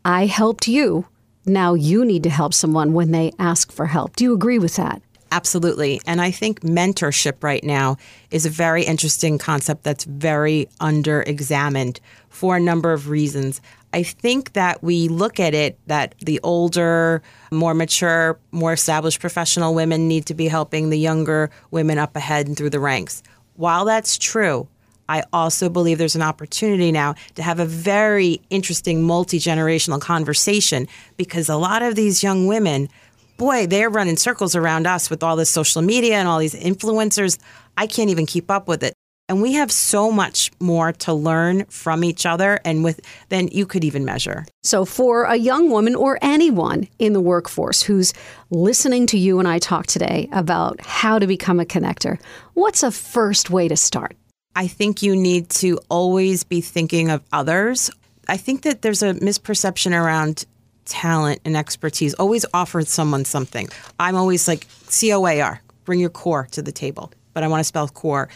I 0.04 0.26
helped 0.26 0.66
you. 0.66 1.06
Now 1.44 1.74
you 1.74 2.04
need 2.04 2.22
to 2.22 2.30
help 2.30 2.54
someone 2.54 2.92
when 2.92 3.10
they 3.10 3.32
ask 3.38 3.70
for 3.70 3.86
help. 3.86 4.16
Do 4.16 4.24
you 4.24 4.32
agree 4.32 4.58
with 4.58 4.76
that? 4.76 5.02
Absolutely. 5.32 5.98
And 6.06 6.20
I 6.20 6.30
think 6.30 6.60
mentorship 6.60 7.42
right 7.42 7.64
now 7.64 7.96
is 8.30 8.44
a 8.44 8.50
very 8.50 8.82
interesting 8.82 9.38
concept 9.38 9.82
that's 9.82 10.04
very 10.04 10.68
under 10.78 11.22
examined 11.22 12.00
for 12.28 12.56
a 12.56 12.60
number 12.60 12.92
of 12.92 13.08
reasons. 13.08 13.62
I 13.94 14.02
think 14.02 14.52
that 14.52 14.82
we 14.82 15.08
look 15.08 15.40
at 15.40 15.54
it 15.54 15.78
that 15.86 16.14
the 16.20 16.38
older, 16.42 17.22
more 17.50 17.72
mature, 17.72 18.38
more 18.50 18.74
established 18.74 19.20
professional 19.20 19.74
women 19.74 20.06
need 20.06 20.26
to 20.26 20.34
be 20.34 20.48
helping 20.48 20.90
the 20.90 20.98
younger 20.98 21.48
women 21.70 21.96
up 21.96 22.14
ahead 22.14 22.46
and 22.46 22.54
through 22.54 22.70
the 22.70 22.80
ranks. 22.80 23.22
While 23.54 23.86
that's 23.86 24.18
true, 24.18 24.68
I 25.08 25.24
also 25.32 25.70
believe 25.70 25.96
there's 25.96 26.14
an 26.14 26.22
opportunity 26.22 26.92
now 26.92 27.14
to 27.36 27.42
have 27.42 27.58
a 27.58 27.64
very 27.64 28.42
interesting 28.50 29.02
multi 29.02 29.38
generational 29.38 30.00
conversation 30.00 30.88
because 31.16 31.48
a 31.48 31.56
lot 31.56 31.82
of 31.82 31.94
these 31.94 32.22
young 32.22 32.46
women 32.46 32.90
boy, 33.36 33.66
they're 33.66 33.90
running 33.90 34.16
circles 34.16 34.54
around 34.54 34.86
us 34.86 35.10
with 35.10 35.22
all 35.22 35.36
this 35.36 35.50
social 35.50 35.82
media 35.82 36.16
and 36.16 36.28
all 36.28 36.38
these 36.38 36.54
influencers. 36.54 37.38
I 37.76 37.86
can't 37.86 38.10
even 38.10 38.26
keep 38.26 38.50
up 38.50 38.68
with 38.68 38.82
it. 38.82 38.94
And 39.28 39.40
we 39.40 39.54
have 39.54 39.72
so 39.72 40.10
much 40.10 40.50
more 40.60 40.92
to 40.92 41.14
learn 41.14 41.64
from 41.66 42.04
each 42.04 42.26
other 42.26 42.60
and 42.64 42.84
with 42.84 43.00
than 43.28 43.48
you 43.48 43.64
could 43.66 43.84
even 43.84 44.04
measure. 44.04 44.44
So 44.62 44.84
for 44.84 45.24
a 45.24 45.36
young 45.36 45.70
woman 45.70 45.94
or 45.94 46.18
anyone 46.20 46.88
in 46.98 47.12
the 47.12 47.20
workforce 47.20 47.82
who's 47.82 48.12
listening 48.50 49.06
to 49.06 49.18
you 49.18 49.38
and 49.38 49.48
I 49.48 49.58
talk 49.58 49.86
today 49.86 50.28
about 50.32 50.84
how 50.84 51.18
to 51.18 51.26
become 51.26 51.60
a 51.60 51.64
connector, 51.64 52.20
what's 52.54 52.82
a 52.82 52.90
first 52.90 53.48
way 53.48 53.68
to 53.68 53.76
start? 53.76 54.16
I 54.54 54.66
think 54.66 55.02
you 55.02 55.16
need 55.16 55.48
to 55.50 55.78
always 55.88 56.44
be 56.44 56.60
thinking 56.60 57.08
of 57.08 57.22
others. 57.32 57.90
I 58.28 58.36
think 58.36 58.62
that 58.62 58.82
there's 58.82 59.02
a 59.02 59.14
misperception 59.14 59.98
around 59.98 60.44
talent 60.84 61.40
and 61.44 61.56
expertise. 61.56 62.14
Always 62.14 62.44
offer 62.52 62.82
someone 62.82 63.24
something. 63.24 63.68
I'm 63.98 64.16
always 64.16 64.48
like 64.48 64.66
C 64.88 65.12
O 65.12 65.26
A 65.26 65.40
R, 65.40 65.62
bring 65.84 66.00
your 66.00 66.10
core 66.10 66.48
to 66.52 66.62
the 66.62 66.72
table. 66.72 67.12
But 67.34 67.42
I 67.42 67.48
want 67.48 67.60
to 67.60 67.64
spell 67.64 67.88
core. 67.88 68.28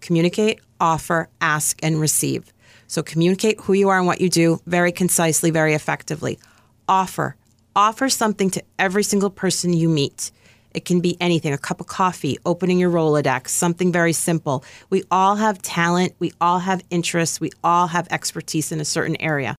Communicate, 0.00 0.60
offer, 0.80 1.28
ask, 1.40 1.78
and 1.82 2.00
receive. 2.00 2.52
So 2.86 3.02
communicate 3.02 3.60
who 3.60 3.72
you 3.72 3.88
are 3.88 3.98
and 3.98 4.06
what 4.06 4.20
you 4.20 4.28
do 4.28 4.60
very 4.66 4.92
concisely, 4.92 5.50
very 5.50 5.74
effectively. 5.74 6.38
Offer. 6.86 7.36
Offer 7.74 8.08
something 8.08 8.50
to 8.50 8.62
every 8.78 9.02
single 9.02 9.30
person 9.30 9.72
you 9.72 9.88
meet. 9.88 10.30
It 10.74 10.84
can 10.84 11.00
be 11.00 11.16
anything 11.20 11.52
a 11.52 11.58
cup 11.58 11.80
of 11.80 11.86
coffee, 11.86 12.36
opening 12.44 12.78
your 12.78 12.90
Rolodex, 12.90 13.48
something 13.48 13.92
very 13.92 14.12
simple. 14.12 14.64
We 14.90 15.04
all 15.10 15.36
have 15.36 15.62
talent, 15.62 16.14
we 16.18 16.32
all 16.40 16.58
have 16.58 16.82
interests, 16.90 17.40
we 17.40 17.50
all 17.62 17.86
have 17.86 18.08
expertise 18.10 18.72
in 18.72 18.80
a 18.80 18.84
certain 18.84 19.16
area. 19.20 19.56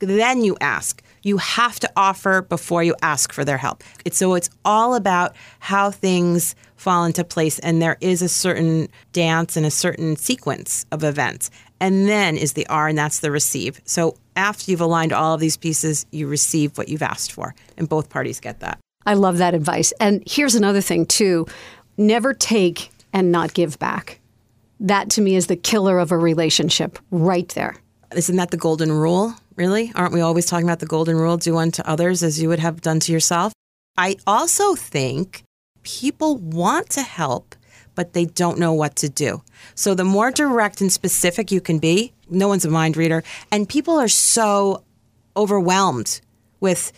Then 0.00 0.42
you 0.42 0.56
ask. 0.60 1.02
You 1.22 1.36
have 1.36 1.78
to 1.80 1.92
offer 1.96 2.42
before 2.42 2.82
you 2.82 2.94
ask 3.02 3.32
for 3.32 3.44
their 3.44 3.58
help. 3.58 3.84
It's, 4.04 4.16
so 4.16 4.34
it's 4.34 4.50
all 4.64 4.94
about 4.94 5.36
how 5.58 5.90
things 5.90 6.54
fall 6.76 7.04
into 7.04 7.24
place, 7.24 7.58
and 7.58 7.80
there 7.80 7.98
is 8.00 8.22
a 8.22 8.28
certain 8.28 8.88
dance 9.12 9.56
and 9.56 9.66
a 9.66 9.70
certain 9.70 10.16
sequence 10.16 10.86
of 10.90 11.04
events. 11.04 11.50
And 11.78 12.08
then 12.08 12.36
is 12.36 12.54
the 12.54 12.66
R, 12.68 12.88
and 12.88 12.98
that's 12.98 13.20
the 13.20 13.30
receive. 13.30 13.80
So 13.84 14.16
after 14.34 14.70
you've 14.70 14.80
aligned 14.80 15.12
all 15.12 15.34
of 15.34 15.40
these 15.40 15.58
pieces, 15.58 16.06
you 16.10 16.26
receive 16.26 16.78
what 16.78 16.88
you've 16.88 17.02
asked 17.02 17.32
for, 17.32 17.54
and 17.76 17.88
both 17.88 18.08
parties 18.08 18.40
get 18.40 18.60
that. 18.60 18.78
I 19.04 19.14
love 19.14 19.38
that 19.38 19.54
advice. 19.54 19.92
And 20.00 20.22
here's 20.26 20.54
another 20.54 20.80
thing, 20.80 21.06
too 21.06 21.46
never 21.96 22.32
take 22.32 22.90
and 23.12 23.30
not 23.30 23.52
give 23.52 23.78
back. 23.78 24.20
That 24.80 25.10
to 25.10 25.20
me 25.20 25.36
is 25.36 25.48
the 25.48 25.56
killer 25.56 25.98
of 25.98 26.12
a 26.12 26.16
relationship 26.16 26.98
right 27.10 27.48
there. 27.50 27.76
Isn't 28.14 28.36
that 28.36 28.50
the 28.50 28.56
golden 28.56 28.90
rule? 28.90 29.34
Really? 29.60 29.92
Aren't 29.94 30.14
we 30.14 30.22
always 30.22 30.46
talking 30.46 30.66
about 30.66 30.78
the 30.78 30.86
golden 30.86 31.16
rule 31.16 31.36
do 31.36 31.58
unto 31.58 31.82
others 31.82 32.22
as 32.22 32.40
you 32.40 32.48
would 32.48 32.60
have 32.60 32.80
done 32.80 32.98
to 33.00 33.12
yourself? 33.12 33.52
I 33.98 34.16
also 34.26 34.74
think 34.74 35.42
people 35.82 36.38
want 36.38 36.88
to 36.90 37.02
help, 37.02 37.54
but 37.94 38.14
they 38.14 38.24
don't 38.24 38.58
know 38.58 38.72
what 38.72 38.96
to 38.96 39.10
do. 39.10 39.42
So 39.74 39.94
the 39.94 40.02
more 40.02 40.30
direct 40.30 40.80
and 40.80 40.90
specific 40.90 41.52
you 41.52 41.60
can 41.60 41.78
be, 41.78 42.14
no 42.30 42.48
one's 42.48 42.64
a 42.64 42.70
mind 42.70 42.96
reader, 42.96 43.22
and 43.52 43.68
people 43.68 44.00
are 44.00 44.08
so 44.08 44.82
overwhelmed 45.36 46.22
with 46.60 46.90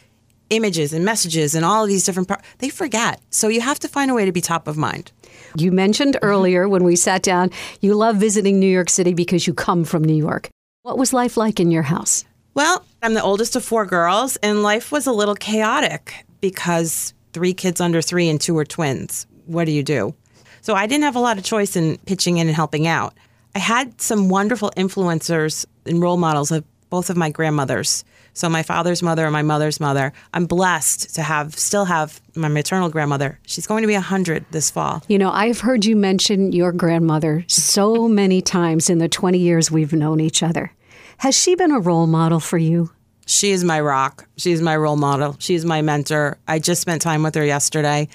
images 0.50 0.92
and 0.92 1.04
messages 1.04 1.56
and 1.56 1.64
all 1.64 1.82
of 1.82 1.88
these 1.88 2.04
different 2.04 2.28
parts, 2.28 2.46
they 2.58 2.68
forget. 2.68 3.20
So 3.30 3.48
you 3.48 3.60
have 3.60 3.80
to 3.80 3.88
find 3.88 4.08
a 4.08 4.14
way 4.14 4.24
to 4.24 4.30
be 4.30 4.40
top 4.40 4.68
of 4.68 4.76
mind. 4.76 5.10
You 5.56 5.72
mentioned 5.72 6.14
mm-hmm. 6.14 6.26
earlier 6.26 6.68
when 6.68 6.84
we 6.84 6.94
sat 6.94 7.24
down, 7.24 7.50
you 7.80 7.96
love 7.96 8.18
visiting 8.18 8.60
New 8.60 8.70
York 8.70 8.88
City 8.88 9.14
because 9.14 9.48
you 9.48 9.52
come 9.52 9.82
from 9.82 10.04
New 10.04 10.14
York. 10.14 10.48
What 10.82 10.96
was 10.96 11.12
life 11.12 11.36
like 11.36 11.58
in 11.58 11.72
your 11.72 11.82
house? 11.82 12.24
Well, 12.54 12.84
I'm 13.02 13.14
the 13.14 13.22
oldest 13.22 13.56
of 13.56 13.64
four 13.64 13.86
girls, 13.86 14.36
and 14.36 14.62
life 14.62 14.92
was 14.92 15.06
a 15.06 15.12
little 15.12 15.34
chaotic 15.34 16.26
because 16.42 17.14
three 17.32 17.54
kids 17.54 17.80
under 17.80 18.02
three 18.02 18.28
and 18.28 18.38
two 18.38 18.52
were 18.52 18.66
twins. 18.66 19.26
What 19.46 19.64
do 19.64 19.72
you 19.72 19.82
do? 19.82 20.14
So 20.60 20.74
I 20.74 20.86
didn't 20.86 21.04
have 21.04 21.16
a 21.16 21.20
lot 21.20 21.38
of 21.38 21.44
choice 21.44 21.76
in 21.76 21.96
pitching 22.04 22.36
in 22.36 22.48
and 22.48 22.54
helping 22.54 22.86
out. 22.86 23.14
I 23.54 23.58
had 23.58 24.00
some 24.00 24.28
wonderful 24.28 24.70
influencers 24.76 25.64
and 25.86 26.00
role 26.00 26.18
models 26.18 26.52
of 26.52 26.64
both 26.90 27.08
of 27.08 27.16
my 27.16 27.30
grandmothers. 27.30 28.04
So 28.34 28.48
my 28.48 28.62
father's 28.62 29.02
mother 29.02 29.24
and 29.24 29.32
my 29.32 29.42
mother's 29.42 29.80
mother. 29.80 30.12
I'm 30.34 30.46
blessed 30.46 31.14
to 31.14 31.22
have 31.22 31.58
still 31.58 31.86
have 31.86 32.20
my 32.34 32.48
maternal 32.48 32.90
grandmother. 32.90 33.38
She's 33.46 33.66
going 33.66 33.82
to 33.82 33.86
be 33.86 33.94
100 33.94 34.44
this 34.50 34.70
fall. 34.70 35.02
You 35.08 35.18
know, 35.18 35.30
I've 35.30 35.60
heard 35.60 35.84
you 35.84 35.96
mention 35.96 36.52
your 36.52 36.72
grandmother 36.72 37.44
so 37.48 38.08
many 38.08 38.42
times 38.42 38.90
in 38.90 38.98
the 38.98 39.08
20 39.08 39.38
years 39.38 39.70
we've 39.70 39.92
known 39.92 40.20
each 40.20 40.42
other. 40.42 40.72
Has 41.18 41.34
she 41.34 41.54
been 41.54 41.70
a 41.70 41.80
role 41.80 42.06
model 42.06 42.40
for 42.40 42.58
you? 42.58 42.90
She 43.26 43.52
is 43.52 43.64
my 43.64 43.80
rock. 43.80 44.26
She's 44.36 44.60
my 44.60 44.76
role 44.76 44.96
model. 44.96 45.36
She's 45.38 45.64
my 45.64 45.82
mentor. 45.82 46.38
I 46.48 46.58
just 46.58 46.80
spent 46.80 47.02
time 47.02 47.22
with 47.22 47.34
her 47.34 47.44
yesterday. 47.44 48.08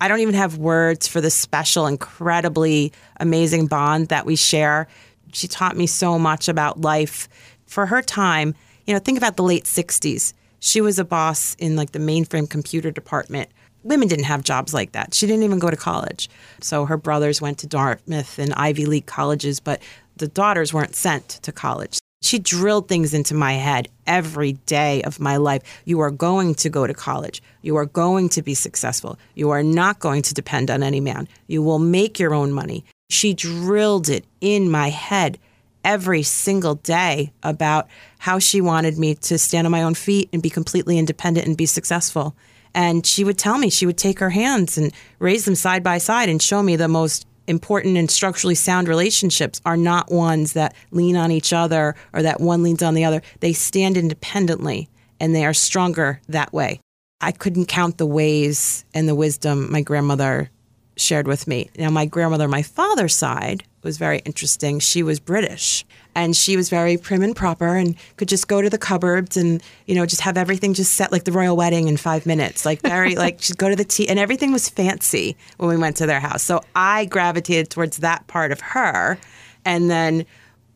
I 0.00 0.08
don't 0.08 0.20
even 0.20 0.34
have 0.34 0.58
words 0.58 1.06
for 1.06 1.20
the 1.20 1.30
special, 1.30 1.86
incredibly 1.86 2.92
amazing 3.20 3.66
bond 3.66 4.08
that 4.08 4.26
we 4.26 4.36
share. 4.36 4.88
She 5.32 5.48
taught 5.48 5.76
me 5.76 5.86
so 5.86 6.18
much 6.18 6.48
about 6.48 6.80
life. 6.80 7.28
For 7.66 7.86
her 7.86 8.02
time, 8.02 8.54
you 8.86 8.92
know, 8.92 9.00
think 9.00 9.18
about 9.18 9.36
the 9.36 9.42
late 9.42 9.64
60s. 9.64 10.34
She 10.60 10.80
was 10.80 10.98
a 10.98 11.04
boss 11.04 11.54
in 11.58 11.76
like 11.76 11.92
the 11.92 11.98
mainframe 11.98 12.48
computer 12.48 12.90
department. 12.90 13.50
Women 13.82 14.08
didn't 14.08 14.26
have 14.26 14.44
jobs 14.44 14.72
like 14.72 14.92
that. 14.92 15.14
She 15.14 15.26
didn't 15.26 15.42
even 15.42 15.58
go 15.58 15.70
to 15.70 15.76
college. 15.76 16.30
So 16.60 16.84
her 16.84 16.96
brothers 16.96 17.40
went 17.40 17.58
to 17.58 17.66
Dartmouth 17.66 18.38
and 18.38 18.52
Ivy 18.54 18.86
League 18.86 19.06
colleges, 19.06 19.58
but 19.58 19.82
the 20.16 20.28
daughters 20.28 20.72
weren't 20.72 20.94
sent 20.94 21.28
to 21.28 21.50
college. 21.50 21.98
She 22.22 22.38
drilled 22.38 22.88
things 22.88 23.12
into 23.12 23.34
my 23.34 23.54
head 23.54 23.88
every 24.06 24.52
day 24.64 25.02
of 25.02 25.20
my 25.20 25.36
life. 25.36 25.62
You 25.84 26.00
are 26.00 26.10
going 26.10 26.54
to 26.56 26.70
go 26.70 26.86
to 26.86 26.94
college. 26.94 27.42
You 27.62 27.76
are 27.76 27.84
going 27.84 28.28
to 28.30 28.42
be 28.42 28.54
successful. 28.54 29.18
You 29.34 29.50
are 29.50 29.62
not 29.62 29.98
going 29.98 30.22
to 30.22 30.34
depend 30.34 30.70
on 30.70 30.82
any 30.82 31.00
man. 31.00 31.28
You 31.48 31.62
will 31.62 31.80
make 31.80 32.18
your 32.18 32.32
own 32.32 32.52
money. 32.52 32.84
She 33.10 33.34
drilled 33.34 34.08
it 34.08 34.24
in 34.40 34.70
my 34.70 34.88
head 34.90 35.38
every 35.84 36.22
single 36.22 36.76
day 36.76 37.32
about 37.42 37.88
how 38.18 38.38
she 38.38 38.60
wanted 38.60 38.98
me 38.98 39.16
to 39.16 39.36
stand 39.36 39.66
on 39.66 39.72
my 39.72 39.82
own 39.82 39.94
feet 39.94 40.28
and 40.32 40.40
be 40.40 40.48
completely 40.48 40.98
independent 40.98 41.46
and 41.46 41.56
be 41.56 41.66
successful. 41.66 42.36
And 42.72 43.04
she 43.04 43.24
would 43.24 43.36
tell 43.36 43.58
me, 43.58 43.68
she 43.68 43.84
would 43.84 43.98
take 43.98 44.20
her 44.20 44.30
hands 44.30 44.78
and 44.78 44.92
raise 45.18 45.44
them 45.44 45.56
side 45.56 45.82
by 45.82 45.98
side 45.98 46.28
and 46.28 46.40
show 46.40 46.62
me 46.62 46.76
the 46.76 46.88
most 46.88 47.26
important 47.46 47.96
and 47.96 48.10
structurally 48.10 48.54
sound 48.54 48.88
relationships 48.88 49.60
are 49.64 49.76
not 49.76 50.10
ones 50.10 50.52
that 50.54 50.74
lean 50.90 51.16
on 51.16 51.30
each 51.30 51.52
other 51.52 51.94
or 52.12 52.22
that 52.22 52.40
one 52.40 52.62
leans 52.62 52.82
on 52.82 52.94
the 52.94 53.04
other. 53.04 53.22
They 53.40 53.52
stand 53.52 53.96
independently 53.96 54.88
and 55.20 55.34
they 55.34 55.44
are 55.44 55.54
stronger 55.54 56.20
that 56.28 56.52
way. 56.52 56.80
I 57.20 57.32
couldn't 57.32 57.66
count 57.66 57.98
the 57.98 58.06
ways 58.06 58.84
and 58.94 59.08
the 59.08 59.14
wisdom 59.14 59.70
my 59.70 59.80
grandmother 59.80 60.50
shared 60.96 61.26
with 61.26 61.46
me. 61.46 61.70
Now, 61.78 61.90
my 61.90 62.06
grandmother, 62.06 62.48
my 62.48 62.62
father's 62.62 63.14
side, 63.14 63.64
was 63.82 63.98
very 63.98 64.18
interesting. 64.20 64.78
She 64.78 65.02
was 65.02 65.20
British 65.20 65.84
and 66.14 66.36
she 66.36 66.56
was 66.56 66.68
very 66.68 66.96
prim 66.96 67.22
and 67.22 67.34
proper 67.34 67.74
and 67.76 67.96
could 68.16 68.28
just 68.28 68.48
go 68.48 68.60
to 68.60 68.68
the 68.68 68.78
cupboards 68.78 69.36
and, 69.36 69.62
you 69.86 69.94
know, 69.94 70.06
just 70.06 70.22
have 70.22 70.36
everything 70.36 70.74
just 70.74 70.92
set 70.92 71.10
like 71.10 71.24
the 71.24 71.32
royal 71.32 71.56
wedding 71.56 71.88
in 71.88 71.96
five 71.96 72.26
minutes. 72.26 72.64
Like 72.64 72.80
very, 72.82 73.14
like 73.16 73.40
she'd 73.40 73.58
go 73.58 73.68
to 73.68 73.76
the 73.76 73.84
tea 73.84 74.08
and 74.08 74.18
everything 74.18 74.52
was 74.52 74.68
fancy 74.68 75.36
when 75.56 75.70
we 75.70 75.76
went 75.76 75.96
to 75.96 76.06
their 76.06 76.20
house. 76.20 76.42
So 76.42 76.62
I 76.74 77.06
gravitated 77.06 77.70
towards 77.70 77.98
that 77.98 78.26
part 78.26 78.52
of 78.52 78.60
her. 78.60 79.18
And 79.64 79.90
then 79.90 80.26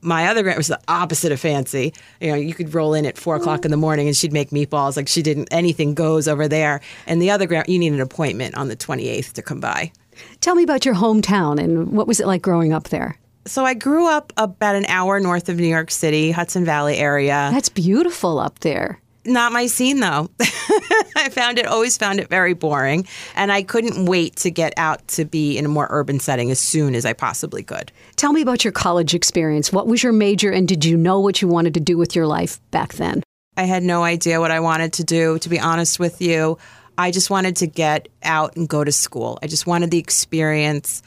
my 0.00 0.28
other 0.28 0.42
grandma 0.42 0.58
was 0.58 0.68
the 0.68 0.80
opposite 0.88 1.32
of 1.32 1.40
fancy. 1.40 1.92
You 2.20 2.28
know, 2.30 2.36
you 2.36 2.54
could 2.54 2.72
roll 2.72 2.94
in 2.94 3.06
at 3.06 3.18
four 3.18 3.36
mm. 3.36 3.40
o'clock 3.40 3.64
in 3.64 3.70
the 3.70 3.76
morning 3.76 4.06
and 4.06 4.16
she'd 4.16 4.32
make 4.32 4.50
meatballs 4.50 4.96
like 4.96 5.08
she 5.08 5.22
didn't, 5.22 5.48
anything 5.50 5.94
goes 5.94 6.28
over 6.28 6.48
there. 6.48 6.80
And 7.06 7.20
the 7.20 7.30
other 7.30 7.46
grandma, 7.46 7.64
you 7.68 7.78
need 7.78 7.92
an 7.92 8.00
appointment 8.00 8.54
on 8.54 8.68
the 8.68 8.76
28th 8.76 9.32
to 9.34 9.42
come 9.42 9.60
by. 9.60 9.92
Tell 10.40 10.54
me 10.54 10.62
about 10.62 10.84
your 10.84 10.94
hometown 10.94 11.62
and 11.62 11.92
what 11.92 12.06
was 12.06 12.20
it 12.20 12.26
like 12.26 12.42
growing 12.42 12.72
up 12.72 12.88
there? 12.88 13.18
So 13.46 13.64
I 13.64 13.74
grew 13.74 14.08
up 14.08 14.32
about 14.36 14.74
an 14.74 14.86
hour 14.86 15.20
north 15.20 15.48
of 15.48 15.56
New 15.56 15.68
York 15.68 15.90
City, 15.90 16.32
Hudson 16.32 16.64
Valley 16.64 16.96
area. 16.96 17.50
That's 17.52 17.68
beautiful 17.68 18.40
up 18.40 18.58
there. 18.60 19.00
Not 19.24 19.52
my 19.52 19.66
scene 19.66 20.00
though. 20.00 20.30
I 20.40 21.28
found 21.30 21.58
it 21.58 21.66
always 21.66 21.96
found 21.96 22.20
it 22.20 22.28
very 22.28 22.54
boring 22.54 23.06
and 23.34 23.50
I 23.50 23.62
couldn't 23.62 24.06
wait 24.06 24.36
to 24.36 24.50
get 24.50 24.72
out 24.76 25.06
to 25.08 25.24
be 25.24 25.58
in 25.58 25.64
a 25.64 25.68
more 25.68 25.88
urban 25.90 26.20
setting 26.20 26.50
as 26.50 26.60
soon 26.60 26.94
as 26.94 27.04
I 27.04 27.12
possibly 27.12 27.62
could. 27.62 27.90
Tell 28.14 28.32
me 28.32 28.40
about 28.40 28.64
your 28.64 28.72
college 28.72 29.14
experience. 29.14 29.72
What 29.72 29.86
was 29.86 30.02
your 30.02 30.12
major 30.12 30.50
and 30.50 30.68
did 30.68 30.84
you 30.84 30.96
know 30.96 31.20
what 31.20 31.42
you 31.42 31.48
wanted 31.48 31.74
to 31.74 31.80
do 31.80 31.98
with 31.98 32.14
your 32.14 32.26
life 32.26 32.60
back 32.70 32.94
then? 32.94 33.22
I 33.56 33.64
had 33.64 33.82
no 33.82 34.04
idea 34.04 34.40
what 34.40 34.50
I 34.50 34.60
wanted 34.60 34.92
to 34.94 35.04
do 35.04 35.38
to 35.40 35.48
be 35.48 35.58
honest 35.58 35.98
with 35.98 36.20
you. 36.20 36.58
I 36.98 37.10
just 37.10 37.30
wanted 37.30 37.56
to 37.56 37.66
get 37.66 38.08
out 38.22 38.56
and 38.56 38.68
go 38.68 38.84
to 38.84 38.92
school. 38.92 39.38
I 39.42 39.46
just 39.46 39.66
wanted 39.66 39.90
the 39.90 39.98
experience. 39.98 41.02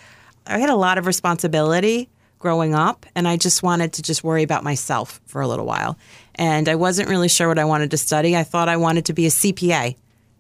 I 0.46 0.60
had 0.60 0.70
a 0.70 0.76
lot 0.76 0.98
of 0.98 1.06
responsibility 1.06 2.10
growing 2.40 2.74
up 2.74 3.06
and 3.16 3.28
I 3.28 3.38
just 3.38 3.62
wanted 3.64 3.94
to 3.94 4.02
just 4.02 4.24
worry 4.24 4.44
about 4.44 4.64
myself 4.64 5.20
for 5.26 5.42
a 5.42 5.48
little 5.48 5.66
while. 5.66 5.98
And 6.36 6.70
I 6.70 6.76
wasn't 6.76 7.10
really 7.10 7.28
sure 7.28 7.48
what 7.48 7.60
I 7.60 7.66
wanted 7.66 7.92
to 7.92 7.98
study. 7.98 8.36
I 8.36 8.44
thought 8.44 8.70
I 8.70 8.78
wanted 8.78 9.06
to 9.06 9.14
be 9.14 9.26
a 9.26 9.30
CPA. 9.30 9.96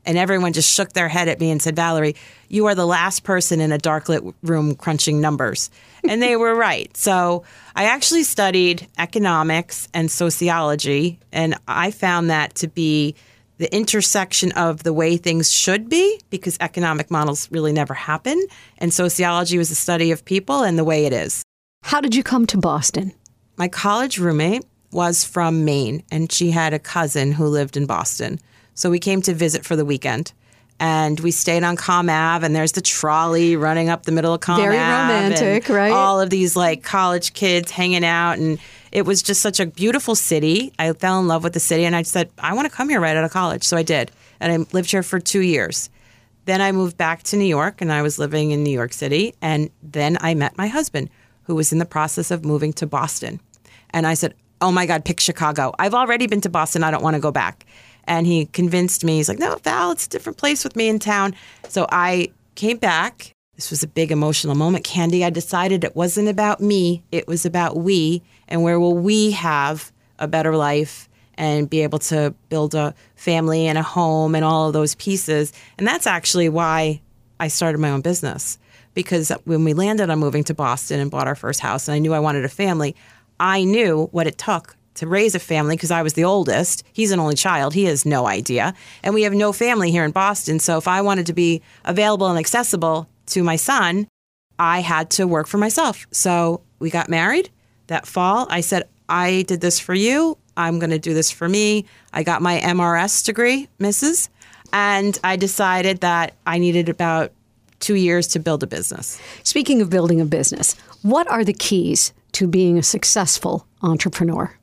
And 0.06 0.18
everyone 0.18 0.54
just 0.54 0.74
shook 0.74 0.94
their 0.94 1.10
head 1.10 1.28
at 1.28 1.40
me 1.40 1.52
and 1.52 1.62
said, 1.62 1.76
Valerie, 1.76 2.16
you 2.48 2.68
are 2.68 2.74
the 2.74 2.86
last 2.86 3.24
person 3.24 3.60
in 3.60 3.74
a 3.74 3.78
dark 3.78 4.08
lit 4.08 4.24
room 4.42 4.76
crunching 4.76 5.20
numbers. 5.20 5.70
And 6.08 6.22
they 6.22 6.38
were 6.38 6.56
right. 6.56 6.96
So 6.96 7.44
I 7.76 7.84
actually 7.84 8.24
studied 8.24 8.88
economics 8.98 9.90
and 9.94 10.10
sociology. 10.10 11.20
And 11.34 11.56
I 11.68 11.92
found 11.92 12.30
that 12.30 12.56
to 12.56 12.70
be 12.70 13.16
the 13.60 13.74
intersection 13.76 14.52
of 14.54 14.84
the 14.84 14.92
way 14.92 15.18
things 15.18 15.52
should 15.52 15.88
be, 15.88 16.20
because 16.32 16.58
economic 16.60 17.12
models 17.12 17.48
really 17.52 17.72
never 17.72 17.94
happen. 17.94 18.44
And 18.80 18.92
sociology 18.92 19.58
was 19.58 19.70
the 19.70 19.76
study 19.76 20.12
of 20.12 20.26
people 20.26 20.64
and 20.64 20.80
the 20.80 20.84
way 20.84 21.06
it 21.06 21.14
is. 21.14 21.44
How 21.84 22.02
did 22.02 22.16
you 22.16 22.24
come 22.24 22.48
to 22.48 22.58
Boston? 22.58 23.14
My 23.58 23.68
college 23.68 24.18
roommate 24.18 24.66
was 24.92 25.24
from 25.24 25.66
Maine, 25.66 26.04
and 26.12 26.32
she 26.32 26.52
had 26.52 26.74
a 26.74 26.80
cousin 26.80 27.34
who 27.34 27.46
lived 27.46 27.78
in 27.78 27.86
Boston. 27.86 28.40
So 28.74 28.90
we 28.90 28.98
came 28.98 29.22
to 29.22 29.34
visit 29.34 29.64
for 29.64 29.76
the 29.76 29.86
weekend. 29.86 30.34
And 30.82 31.20
we 31.20 31.32
stayed 31.32 31.64
on 31.64 31.76
Comm 31.76 32.10
Ave, 32.10 32.46
and 32.46 32.56
there's 32.56 32.72
the 32.72 32.82
trolley 32.82 33.58
running 33.58 33.90
up 33.90 34.04
the 34.04 34.14
middle 34.14 34.34
of 34.34 34.40
Comm 34.40 34.56
Very 34.56 34.78
Ave. 34.78 35.14
romantic, 35.14 35.68
and 35.68 35.76
right? 35.76 35.92
All 35.92 36.22
of 36.22 36.30
these 36.30 36.56
like 36.56 36.84
college 36.84 37.34
kids 37.34 37.70
hanging 37.70 38.06
out, 38.06 38.38
and 38.38 38.60
it 38.92 39.04
was 39.04 39.22
just 39.22 39.42
such 39.42 39.60
a 39.60 39.66
beautiful 39.66 40.16
city. 40.16 40.74
I 40.80 40.92
fell 40.94 41.20
in 41.20 41.28
love 41.28 41.44
with 41.44 41.54
the 41.54 41.60
city, 41.60 41.86
and 41.86 41.96
I 41.96 42.04
said, 42.04 42.30
I 42.40 42.54
want 42.54 42.70
to 42.70 42.76
come 42.76 42.90
here 42.90 43.00
right 43.00 43.16
out 43.16 43.24
of 43.24 43.32
college. 43.32 43.64
So 43.64 43.78
I 43.78 43.84
did, 43.84 44.12
and 44.40 44.52
I 44.52 44.66
lived 44.74 44.92
here 44.92 45.04
for 45.04 45.20
two 45.20 45.42
years. 45.42 45.90
Then 46.46 46.62
I 46.62 46.72
moved 46.72 46.98
back 46.98 47.24
to 47.24 47.38
New 47.38 47.46
York, 47.46 47.82
and 47.82 47.92
I 47.92 48.02
was 48.02 48.18
living 48.18 48.52
in 48.52 48.64
New 48.64 48.72
York 48.72 48.94
City. 48.94 49.36
And 49.42 49.70
then 49.84 50.18
I 50.22 50.34
met 50.34 50.58
my 50.58 50.68
husband, 50.68 51.10
who 51.44 51.56
was 51.56 51.72
in 51.72 51.80
the 51.80 51.86
process 51.86 52.32
of 52.32 52.46
moving 52.46 52.74
to 52.74 52.88
Boston. 52.88 53.40
And 53.92 54.08
I 54.08 54.14
said, 54.14 54.34
oh 54.62 54.72
my 54.72 54.86
God, 54.86 55.06
pick 55.06 55.20
Chicago. 55.20 55.74
I've 55.80 55.94
already 55.94 56.28
been 56.28 56.42
to 56.42 56.50
Boston. 56.50 56.84
I 56.84 56.92
don't 56.92 57.04
want 57.04 57.16
to 57.16 57.20
go 57.20 57.32
back. 57.32 57.66
And 58.06 58.26
he 58.26 58.46
convinced 58.48 59.04
me, 59.04 59.18
he's 59.18 59.30
like, 59.30 59.40
no, 59.40 59.56
Val, 59.58 59.92
it's 59.92 60.06
a 60.06 60.10
different 60.10 60.38
place 60.38 60.64
with 60.64 60.76
me 60.76 60.90
in 60.90 61.00
town. 61.00 61.36
So 61.68 61.88
I 61.92 62.32
came 62.56 62.78
back. 62.78 63.34
This 63.60 63.72
was 63.72 63.84
a 63.84 63.88
big 63.88 64.10
emotional 64.10 64.56
moment. 64.56 64.86
Candy, 64.86 65.26
I 65.26 65.30
decided 65.30 65.84
it 65.84 65.94
wasn't 65.94 66.30
about 66.30 66.62
me, 66.62 67.04
it 67.12 67.28
was 67.28 67.46
about 67.46 67.76
we 67.76 68.24
and 68.48 68.64
where 68.64 68.80
will 68.80 68.98
we 68.98 69.32
have 69.32 69.92
a 70.18 70.30
better 70.30 70.56
life 70.56 71.10
and 71.34 71.70
be 71.70 71.84
able 71.84 72.00
to 72.00 72.34
build 72.48 72.74
a 72.74 72.96
family 73.18 73.68
and 73.68 73.78
a 73.78 73.84
home 73.84 74.34
and 74.34 74.46
all 74.46 74.68
of 74.68 74.74
those 74.74 74.96
pieces. 74.96 75.52
And 75.78 75.86
that's 75.86 76.08
actually 76.08 76.48
why 76.48 77.02
I 77.38 77.50
started 77.50 77.80
my 77.80 77.90
own 77.90 78.00
business. 78.00 78.58
Because 78.94 79.30
when 79.44 79.66
we 79.66 79.74
landed 79.74 80.10
on 80.10 80.20
moving 80.20 80.46
to 80.46 80.54
Boston 80.54 81.02
and 81.02 81.12
bought 81.12 81.28
our 81.28 81.36
first 81.36 81.60
house, 81.60 81.90
and 81.90 81.96
I 81.96 82.00
knew 82.00 82.14
I 82.14 82.20
wanted 82.22 82.46
a 82.46 82.50
family, 82.50 82.96
I 83.42 83.66
knew 83.66 84.08
what 84.14 84.26
it 84.26 84.38
took 84.38 84.78
to 84.96 85.06
raise 85.06 85.36
a 85.36 85.40
family 85.40 85.76
because 85.76 85.92
I 85.92 86.02
was 86.02 86.14
the 86.14 86.24
oldest. 86.24 86.86
He's 86.94 87.12
an 87.12 87.20
only 87.20 87.36
child. 87.36 87.74
He 87.74 87.84
has 87.86 88.06
no 88.06 88.26
idea. 88.26 88.74
And 89.04 89.14
we 89.14 89.24
have 89.24 89.34
no 89.34 89.52
family 89.52 89.92
here 89.92 90.06
in 90.06 90.12
Boston. 90.12 90.60
So 90.60 90.78
if 90.78 90.88
I 90.88 91.02
wanted 91.02 91.26
to 91.26 91.34
be 91.34 91.62
available 91.84 92.28
and 92.28 92.40
accessible 92.40 93.10
to 93.30 93.44
my 93.44 93.56
son, 93.56 94.08
I 94.58 94.82
had 94.82 95.10
to 95.12 95.28
work 95.28 95.48
for 95.48 95.58
myself. 95.58 96.06
So 96.12 96.62
we 96.80 96.90
got 96.90 97.10
married 97.10 97.50
that 97.88 98.06
fall. 98.06 98.48
I 98.50 98.62
said, 98.62 98.88
I 99.08 99.44
did 99.48 99.62
this 99.62 99.80
for 99.80 99.94
you. 99.94 100.38
I'm 100.56 100.80
going 100.80 100.90
to 100.92 101.00
do 101.00 101.14
this 101.14 101.32
for 101.32 101.48
me. 101.48 101.86
I 102.14 102.24
got 102.24 102.42
my 102.42 102.60
MRS 102.60 103.26
degree, 103.26 103.70
Mrs. 103.80 104.30
And 104.74 105.18
I 105.24 105.36
decided 105.36 106.02
that 106.02 106.36
I 106.46 106.58
needed 106.60 106.90
about 106.90 107.32
two 107.80 107.96
years 107.96 108.28
to 108.28 108.40
build 108.40 108.62
a 108.62 108.68
business. 108.68 109.20
Speaking 109.44 109.82
of 109.82 109.90
building 109.90 110.20
a 110.20 110.26
business, 110.26 110.76
what 111.02 111.28
are 111.30 111.44
the 111.44 111.54
keys 111.54 112.14
to 112.34 112.48
being 112.48 112.78
a 112.78 112.84
successful 112.84 113.66
entrepreneur? 113.82 114.54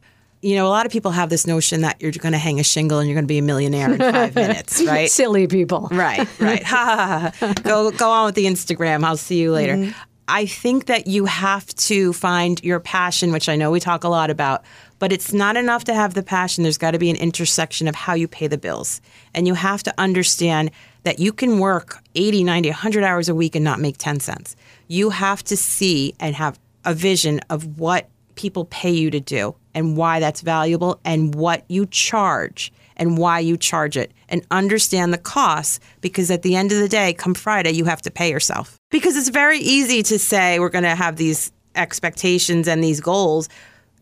You 0.47 0.55
know, 0.55 0.69
a 0.69 0.69
lot 0.69 0.87
of 0.87 0.93
people 0.93 1.11
have 1.11 1.29
this 1.29 1.45
notion 1.45 1.81
that 1.81 2.01
you're 2.01 2.13
going 2.13 2.31
to 2.31 2.39
hang 2.39 2.61
a 2.61 2.63
shingle 2.63 3.01
and 3.01 3.09
you're 3.09 3.17
going 3.17 3.25
to 3.25 3.29
be 3.29 3.39
a 3.39 3.43
millionaire 3.43 3.93
in 3.93 3.99
five 3.99 4.33
minutes, 4.37 4.81
right? 4.85 5.11
Silly 5.11 5.49
people. 5.49 5.89
Right, 5.91 6.29
right. 6.39 6.63
ha, 6.63 7.33
ha, 7.37 7.47
ha. 7.47 7.55
Go, 7.65 7.91
go 7.91 8.09
on 8.09 8.27
with 8.27 8.37
the 8.37 8.47
Instagram. 8.47 9.03
I'll 9.03 9.17
see 9.17 9.41
you 9.41 9.51
later. 9.51 9.75
Mm-hmm. 9.75 9.99
I 10.29 10.47
think 10.47 10.87
that 10.87 11.09
you 11.09 11.25
have 11.25 11.67
to 11.67 12.13
find 12.13 12.63
your 12.63 12.79
passion, 12.79 13.33
which 13.33 13.49
I 13.49 13.57
know 13.57 13.73
we 13.73 13.81
talk 13.81 14.05
a 14.05 14.09
lot 14.09 14.31
about, 14.31 14.63
but 15.01 15.11
it's 15.11 15.33
not 15.33 15.57
enough 15.57 15.83
to 15.85 15.95
have 15.95 16.15
the 16.15 16.23
passion. 16.23 16.63
There's 16.63 16.79
got 16.79 16.93
to 16.93 16.99
be 17.01 17.11
an 17.11 17.17
intersection 17.17 17.89
of 17.89 17.97
how 17.97 18.15
you 18.15 18.29
pay 18.29 18.47
the 18.47 18.57
bills. 18.57 19.01
And 19.35 19.49
you 19.49 19.55
have 19.55 19.83
to 19.83 19.95
understand 19.99 20.71
that 21.03 21.19
you 21.19 21.33
can 21.33 21.59
work 21.59 21.99
80, 22.15 22.45
90, 22.45 22.69
100 22.69 23.03
hours 23.03 23.29
a 23.29 23.35
week 23.35 23.57
and 23.57 23.65
not 23.65 23.81
make 23.81 23.99
10 23.99 24.21
cents. 24.21 24.55
You 24.87 25.11
have 25.11 25.43
to 25.45 25.57
see 25.57 26.15
and 26.21 26.37
have 26.37 26.57
a 26.85 26.95
vision 26.95 27.41
of 27.51 27.81
what 27.81 28.09
people 28.37 28.65
pay 28.67 28.91
you 28.91 29.11
to 29.11 29.21
do 29.21 29.55
and 29.75 29.97
why 29.97 30.21
that's 30.21 30.41
valuable 30.41 31.01
and 31.05 31.35
what 31.35 31.65
you 31.69 31.87
charge 31.87 32.73
and 32.97 33.19
why 33.19 33.41
you 33.41 33.57
charge 33.57 33.97
it 33.97 34.13
and 34.29 34.47
understand 34.51 35.13
the 35.13 35.19
costs 35.19 35.81
because 36.01 36.31
at 36.31 36.43
the 36.43 36.57
end 36.57 36.73
of 36.73 36.79
the 36.79 36.89
day, 36.89 37.13
come 37.13 37.35
Friday, 37.35 37.73
you 37.73 37.85
have 37.85 38.01
to 38.03 38.11
pay 38.11 38.31
yourself. 38.31 38.79
Because 38.91 39.17
it's 39.17 39.29
very 39.29 39.59
easy 39.59 40.03
to 40.05 40.19
say 40.19 40.59
we're 40.59 40.69
going 40.69 40.85
to 40.85 40.95
have 40.95 41.17
these 41.17 41.53
expectations 41.75 42.69
and 42.69 42.83
these 42.83 43.01
goals. 43.01 43.49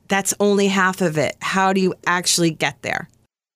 That's 0.09 0.35
only 0.39 0.69
half 0.69 1.01
of 1.01 1.19
it. 1.19 1.37
How 1.41 1.73
do 1.73 1.81
you 1.81 1.95
actually 2.07 2.51
get 2.51 2.83
there? 2.83 3.09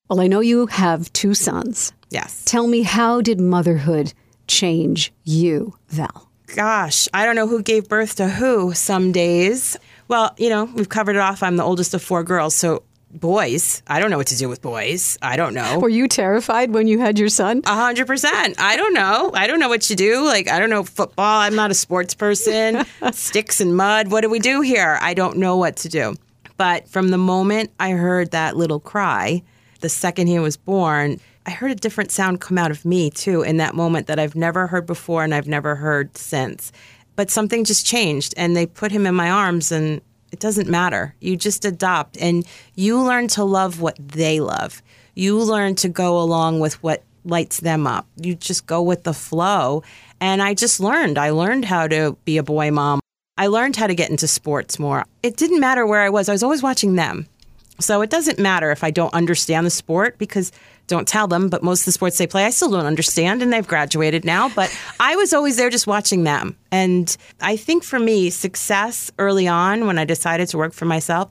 Well, 0.09 0.21
I 0.21 0.27
know 0.27 0.41
you 0.41 0.67
have 0.67 1.13
two 1.13 1.35
sons. 1.35 1.93
Yes. 2.11 2.45
Tell 2.47 2.67
me, 2.67 2.83
how 2.83 3.21
did 3.21 3.41
motherhood 3.41 4.15
change 4.47 5.13
you, 5.25 5.75
Val? 5.89 6.29
gosh, 6.55 7.09
I 7.13 7.25
don't 7.25 7.37
know 7.37 7.47
who 7.47 7.63
gave 7.63 7.89
birth 7.89 8.17
to 8.17 8.29
who 8.29 8.73
some 8.75 9.13
days. 9.13 9.77
Well, 10.09 10.35
you 10.39 10.49
know, 10.49 10.65
we've 10.65 10.89
covered 10.89 11.17
it 11.17 11.21
off. 11.21 11.43
I'm 11.43 11.57
the 11.57 11.65
oldest 11.65 11.95
of 11.95 12.03
four 12.03 12.25
girls. 12.25 12.55
So 12.55 12.83
boys, 13.11 13.83
I 13.87 14.01
don't 14.01 14.11
know 14.11 14.17
what 14.19 14.27
to 14.29 14.37
do 14.37 14.49
with 14.49 14.61
boys. 14.63 15.19
I 15.23 15.37
don't 15.37 15.55
know. 15.55 15.79
Were 15.79 15.89
you 15.89 16.09
terrified 16.09 16.73
when 16.73 16.87
you 16.87 16.99
had 16.99 17.19
your 17.19 17.29
son? 17.29 17.63
A 17.65 17.75
hundred 17.75 18.07
percent. 18.07 18.61
I 18.61 18.77
don't 18.77 18.95
know. 18.95 19.31
I 19.35 19.47
don't 19.47 19.61
know 19.61 19.69
what 19.69 19.89
you 19.91 19.97
do. 19.97 20.25
Like, 20.25 20.49
I 20.49 20.59
don't 20.59 20.71
know 20.71 20.85
football. 20.85 21.41
I'm 21.41 21.55
not 21.55 21.71
a 21.71 21.75
sports 21.75 22.15
person. 22.15 22.85
Sticks 23.13 23.61
and 23.61 23.77
mud. 23.77 24.11
What 24.11 24.23
do 24.23 24.31
we 24.31 24.39
do 24.39 24.61
here? 24.61 24.99
I 25.01 25.15
don't 25.15 25.39
know 25.39 25.57
what 25.57 25.77
to 25.79 25.89
do. 25.89 26.17
But 26.57 26.89
from 26.89 27.09
the 27.09 27.19
moment 27.19 27.71
I 27.79 27.91
heard 27.91 28.33
that 28.33 28.57
little 28.57 28.81
cry, 28.81 29.43
the 29.81 29.89
second 29.89 30.27
he 30.27 30.39
was 30.39 30.57
born, 30.57 31.21
I 31.47 31.51
heard 31.51 31.71
a 31.71 31.77
different 31.77 32.11
sound 32.11 32.41
come 32.41 32.59
out 32.59 32.71
of 32.71 32.85
me 32.85 33.11
too 33.11 33.43
in 33.43 33.57
that 33.59 33.75
moment 33.75 34.07
that 34.09 34.19
I've 34.19 34.35
never 34.35 34.67
heard 34.67 34.87
before 34.87 35.25
and 35.25 35.35
I've 35.35 35.47
never 35.47 35.77
heard 35.77 36.17
since. 36.17 36.73
But 37.19 37.33
something 37.33 37.65
just 37.65 37.85
changed 37.85 38.33
and 38.37 38.57
they 38.57 38.65
put 38.65 38.93
him 38.93 39.05
in 39.05 39.13
my 39.13 39.29
arms 39.29 39.73
and 39.73 40.01
it 40.31 40.39
doesn't 40.39 40.69
matter. 40.69 41.17
You 41.19 41.37
just 41.37 41.65
adopt 41.65 42.17
and 42.17 42.47
you 42.77 43.03
learn 43.03 43.27
to 43.29 43.43
love 43.43 43.81
what 43.81 43.97
they 43.99 44.39
love. 44.39 44.85
You 45.17 45.37
learn 45.43 45.75
to 45.77 45.89
go 45.89 46.21
along 46.21 46.61
with 46.61 46.81
what 46.81 47.03
lights 47.25 47.59
them 47.59 47.89
up. 47.89 48.07
You 48.15 48.37
just 48.37 48.67
go 48.67 48.81
with 48.81 49.03
the 49.03 49.13
flow. 49.13 49.83
And 50.21 50.41
I 50.41 50.55
just 50.55 50.79
learned. 50.79 51.19
I 51.19 51.31
learned 51.31 51.65
how 51.65 51.89
to 51.89 52.17
be 52.25 52.37
a 52.37 52.45
boy 52.45 52.71
mom. 52.71 53.01
I 53.37 53.49
learned 53.49 53.75
how 53.75 53.89
to 53.89 53.97
get 53.97 54.11
into 54.11 54.29
sports 54.29 54.79
more. 54.79 55.05
It 55.25 55.37
didn't 55.37 55.59
matter 55.59 55.85
where 55.85 56.03
I 56.03 56.11
was, 56.11 56.29
I 56.29 56.33
was 56.33 56.45
always 56.45 56.63
watching 56.63 56.95
them. 56.95 57.27
So 57.81 58.01
it 58.01 58.11
doesn't 58.11 58.39
matter 58.39 58.71
if 58.71 58.85
I 58.85 58.93
don't 58.93 59.13
understand 59.13 59.67
the 59.67 59.71
sport 59.71 60.19
because 60.19 60.53
don't 60.89 61.07
tell 61.07 61.29
them, 61.29 61.49
but 61.49 61.63
most 61.63 61.83
of 61.83 61.85
the 61.87 61.93
sports 61.93 62.19
they 62.19 62.27
play, 62.27 62.45
I 62.45 62.51
still 62.51 62.71
don't 62.71 62.87
understand, 62.87 63.43
and 63.43 63.53
they've 63.53 63.67
graduated 63.67 64.25
now. 64.25 64.49
But 64.49 64.77
I 65.01 65.15
was 65.15 65.33
always 65.33 65.57
there 65.57 65.71
just 65.71 65.87
watching 65.87 66.25
them. 66.25 66.57
And 66.73 67.17
I 67.41 67.57
think 67.57 67.85
for 67.85 68.01
me, 68.01 68.31
success 68.31 69.13
early 69.19 69.47
on 69.47 69.87
when 69.87 69.99
I 69.99 70.05
decided 70.05 70.49
to 70.49 70.59
work 70.59 70.73
for 70.73 70.87
myself, 70.87 71.31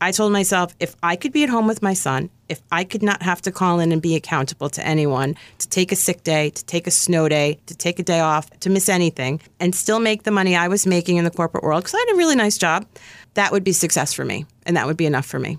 I 0.00 0.12
told 0.12 0.32
myself 0.32 0.76
if 0.78 0.94
I 1.02 1.16
could 1.16 1.32
be 1.32 1.42
at 1.42 1.48
home 1.48 1.66
with 1.66 1.82
my 1.82 1.92
son, 1.92 2.30
if 2.48 2.60
I 2.70 2.84
could 2.84 3.02
not 3.02 3.22
have 3.22 3.42
to 3.42 3.50
call 3.50 3.80
in 3.80 3.90
and 3.90 4.00
be 4.00 4.14
accountable 4.14 4.68
to 4.70 4.86
anyone, 4.86 5.34
to 5.58 5.68
take 5.68 5.90
a 5.90 5.96
sick 5.96 6.22
day, 6.22 6.50
to 6.50 6.64
take 6.66 6.86
a 6.86 6.92
snow 6.92 7.28
day, 7.28 7.58
to 7.66 7.76
take 7.76 7.98
a 7.98 8.04
day 8.04 8.20
off, 8.20 8.48
to 8.60 8.70
miss 8.70 8.88
anything, 8.88 9.40
and 9.58 9.74
still 9.74 9.98
make 9.98 10.22
the 10.22 10.30
money 10.30 10.54
I 10.54 10.68
was 10.68 10.86
making 10.86 11.16
in 11.16 11.24
the 11.24 11.32
corporate 11.32 11.64
world, 11.64 11.82
because 11.82 11.94
I 11.94 11.98
had 12.06 12.14
a 12.14 12.16
really 12.16 12.36
nice 12.36 12.56
job, 12.56 12.86
that 13.34 13.50
would 13.50 13.64
be 13.64 13.72
success 13.72 14.12
for 14.12 14.24
me. 14.24 14.46
And 14.66 14.76
that 14.76 14.86
would 14.86 14.96
be 14.96 15.06
enough 15.06 15.26
for 15.26 15.40
me. 15.40 15.58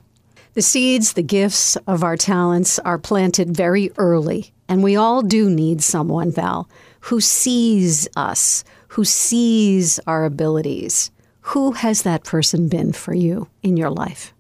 The 0.60 0.64
seeds, 0.64 1.14
the 1.14 1.24
gifts 1.24 1.78
of 1.88 2.04
our 2.04 2.18
talents 2.18 2.80
are 2.80 2.98
planted 2.98 3.56
very 3.56 3.92
early. 3.96 4.52
And 4.68 4.84
we 4.84 4.98
all 4.98 5.22
do 5.22 5.50
need 5.50 5.82
someone, 5.82 6.34
Val, 6.34 6.68
who 7.00 7.22
sees 7.22 8.10
us, 8.18 8.66
who 8.90 9.06
sees 9.06 10.02
our 10.06 10.26
abilities, 10.26 11.12
Who 11.54 11.72
has 11.72 12.02
that 12.02 12.26
person 12.26 12.68
been 12.68 12.92
for 12.92 13.14
you 13.14 13.48
in 13.64 13.78
your 13.78 13.90
life? 13.90 14.34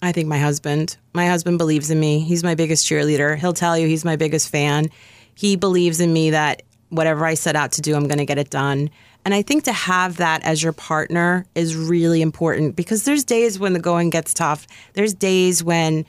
I 0.00 0.12
think 0.12 0.28
my 0.28 0.38
husband. 0.38 0.96
My 1.12 1.26
husband 1.26 1.58
believes 1.58 1.90
in 1.90 2.00
me. 2.00 2.20
He's 2.20 2.42
my 2.42 2.54
biggest 2.54 2.86
cheerleader. 2.86 3.36
He'll 3.36 3.52
tell 3.52 3.76
you 3.76 3.86
he's 3.86 4.02
my 4.02 4.16
biggest 4.16 4.48
fan. 4.48 4.88
He 5.34 5.56
believes 5.56 6.00
in 6.00 6.10
me 6.10 6.30
that 6.30 6.62
whatever 6.88 7.26
I 7.26 7.34
set 7.34 7.54
out 7.54 7.72
to 7.72 7.82
do, 7.82 7.94
I'm 7.94 8.08
going 8.08 8.16
to 8.16 8.24
get 8.24 8.38
it 8.38 8.48
done. 8.48 8.88
And 9.24 9.34
I 9.34 9.42
think 9.42 9.64
to 9.64 9.72
have 9.72 10.16
that 10.16 10.42
as 10.44 10.62
your 10.62 10.72
partner 10.72 11.44
is 11.54 11.76
really 11.76 12.22
important 12.22 12.74
because 12.76 13.04
there's 13.04 13.24
days 13.24 13.58
when 13.58 13.74
the 13.74 13.78
going 13.78 14.10
gets 14.10 14.32
tough. 14.32 14.66
There's 14.94 15.12
days 15.12 15.62
when 15.62 16.06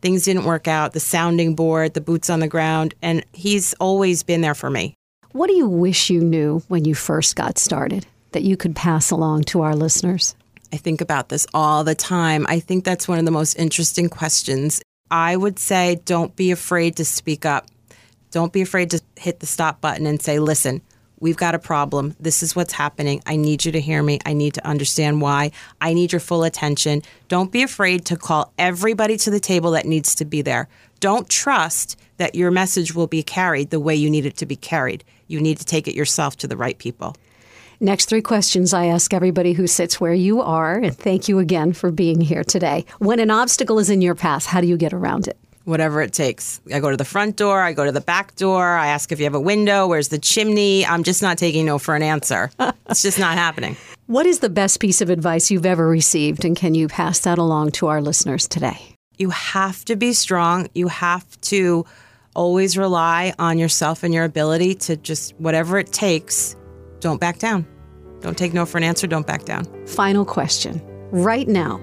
things 0.00 0.24
didn't 0.24 0.44
work 0.44 0.68
out, 0.68 0.92
the 0.92 1.00
sounding 1.00 1.54
board, 1.54 1.94
the 1.94 2.00
boots 2.00 2.30
on 2.30 2.40
the 2.40 2.48
ground, 2.48 2.94
and 3.02 3.24
he's 3.32 3.74
always 3.74 4.22
been 4.22 4.40
there 4.40 4.54
for 4.54 4.70
me. 4.70 4.94
What 5.32 5.48
do 5.48 5.54
you 5.56 5.66
wish 5.66 6.10
you 6.10 6.20
knew 6.20 6.62
when 6.68 6.84
you 6.84 6.94
first 6.94 7.36
got 7.36 7.58
started 7.58 8.06
that 8.32 8.42
you 8.42 8.56
could 8.56 8.76
pass 8.76 9.10
along 9.10 9.44
to 9.44 9.62
our 9.62 9.74
listeners? 9.74 10.34
I 10.72 10.76
think 10.76 11.00
about 11.00 11.28
this 11.28 11.46
all 11.54 11.84
the 11.84 11.94
time. 11.94 12.46
I 12.48 12.60
think 12.60 12.84
that's 12.84 13.08
one 13.08 13.18
of 13.18 13.24
the 13.24 13.30
most 13.30 13.54
interesting 13.54 14.08
questions. 14.08 14.82
I 15.10 15.36
would 15.36 15.58
say 15.58 16.00
don't 16.04 16.34
be 16.34 16.50
afraid 16.50 16.96
to 16.96 17.04
speak 17.04 17.46
up. 17.46 17.66
Don't 18.30 18.52
be 18.52 18.62
afraid 18.62 18.90
to 18.90 19.00
hit 19.16 19.40
the 19.40 19.46
stop 19.46 19.80
button 19.80 20.06
and 20.06 20.20
say, 20.20 20.38
listen, 20.38 20.82
we've 21.24 21.38
got 21.38 21.54
a 21.54 21.58
problem. 21.58 22.14
This 22.20 22.42
is 22.42 22.54
what's 22.54 22.74
happening. 22.74 23.22
I 23.24 23.36
need 23.36 23.64
you 23.64 23.72
to 23.72 23.80
hear 23.80 24.02
me. 24.02 24.20
I 24.26 24.34
need 24.34 24.52
to 24.54 24.66
understand 24.66 25.22
why. 25.22 25.52
I 25.80 25.94
need 25.94 26.12
your 26.12 26.20
full 26.20 26.44
attention. 26.44 27.00
Don't 27.28 27.50
be 27.50 27.62
afraid 27.62 28.04
to 28.04 28.16
call 28.18 28.52
everybody 28.58 29.16
to 29.16 29.30
the 29.30 29.40
table 29.40 29.70
that 29.70 29.86
needs 29.86 30.14
to 30.16 30.26
be 30.26 30.42
there. 30.42 30.68
Don't 31.00 31.26
trust 31.30 31.98
that 32.18 32.34
your 32.34 32.50
message 32.50 32.94
will 32.94 33.06
be 33.06 33.22
carried 33.22 33.70
the 33.70 33.80
way 33.80 33.94
you 33.94 34.10
need 34.10 34.26
it 34.26 34.36
to 34.36 34.44
be 34.44 34.54
carried. 34.54 35.02
You 35.26 35.40
need 35.40 35.56
to 35.56 35.64
take 35.64 35.88
it 35.88 35.94
yourself 35.94 36.36
to 36.36 36.46
the 36.46 36.58
right 36.58 36.76
people. 36.76 37.16
Next 37.80 38.10
three 38.10 38.22
questions 38.22 38.74
I 38.74 38.86
ask 38.86 39.14
everybody 39.14 39.54
who 39.54 39.66
sits 39.66 39.98
where 39.98 40.12
you 40.12 40.42
are, 40.42 40.76
and 40.76 40.96
thank 40.96 41.26
you 41.26 41.38
again 41.38 41.72
for 41.72 41.90
being 41.90 42.20
here 42.20 42.44
today. 42.44 42.84
When 42.98 43.18
an 43.18 43.30
obstacle 43.30 43.78
is 43.78 43.88
in 43.88 44.02
your 44.02 44.14
path, 44.14 44.44
how 44.44 44.60
do 44.60 44.66
you 44.66 44.76
get 44.76 44.92
around 44.92 45.26
it? 45.26 45.38
Whatever 45.64 46.02
it 46.02 46.12
takes. 46.12 46.60
I 46.72 46.80
go 46.80 46.90
to 46.90 46.96
the 46.96 47.04
front 47.04 47.36
door, 47.36 47.60
I 47.60 47.72
go 47.72 47.84
to 47.84 47.92
the 47.92 48.00
back 48.00 48.36
door, 48.36 48.64
I 48.64 48.88
ask 48.88 49.10
if 49.12 49.18
you 49.18 49.24
have 49.24 49.34
a 49.34 49.40
window, 49.40 49.86
where's 49.86 50.08
the 50.08 50.18
chimney? 50.18 50.84
I'm 50.86 51.02
just 51.02 51.22
not 51.22 51.38
taking 51.38 51.66
no 51.66 51.78
for 51.78 51.94
an 51.94 52.02
answer. 52.02 52.50
it's 52.88 53.02
just 53.02 53.18
not 53.18 53.36
happening. 53.36 53.76
What 54.06 54.26
is 54.26 54.40
the 54.40 54.50
best 54.50 54.80
piece 54.80 55.00
of 55.00 55.08
advice 55.08 55.50
you've 55.50 55.66
ever 55.66 55.88
received, 55.88 56.44
and 56.44 56.54
can 56.54 56.74
you 56.74 56.88
pass 56.88 57.20
that 57.20 57.38
along 57.38 57.72
to 57.72 57.86
our 57.86 58.02
listeners 58.02 58.46
today? 58.46 58.96
You 59.16 59.30
have 59.30 59.84
to 59.86 59.96
be 59.96 60.12
strong. 60.12 60.68
You 60.74 60.88
have 60.88 61.40
to 61.42 61.86
always 62.34 62.76
rely 62.76 63.32
on 63.38 63.58
yourself 63.58 64.02
and 64.02 64.12
your 64.12 64.24
ability 64.24 64.74
to 64.74 64.96
just, 64.96 65.34
whatever 65.38 65.78
it 65.78 65.92
takes, 65.92 66.56
don't 67.00 67.20
back 67.20 67.38
down. 67.38 67.66
Don't 68.20 68.36
take 68.36 68.52
no 68.52 68.66
for 68.66 68.78
an 68.78 68.84
answer, 68.84 69.06
don't 69.06 69.26
back 69.26 69.44
down. 69.44 69.64
Final 69.86 70.24
question. 70.24 70.82
Right 71.10 71.46
now, 71.46 71.80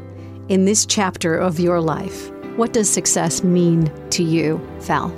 in 0.50 0.66
this 0.66 0.86
chapter 0.86 1.38
of 1.38 1.60
your 1.60 1.80
life, 1.80 2.32
what 2.58 2.74
does 2.74 2.90
success 2.90 3.44
mean 3.44 3.92
to 4.10 4.24
you, 4.24 4.58
Val? 4.80 5.14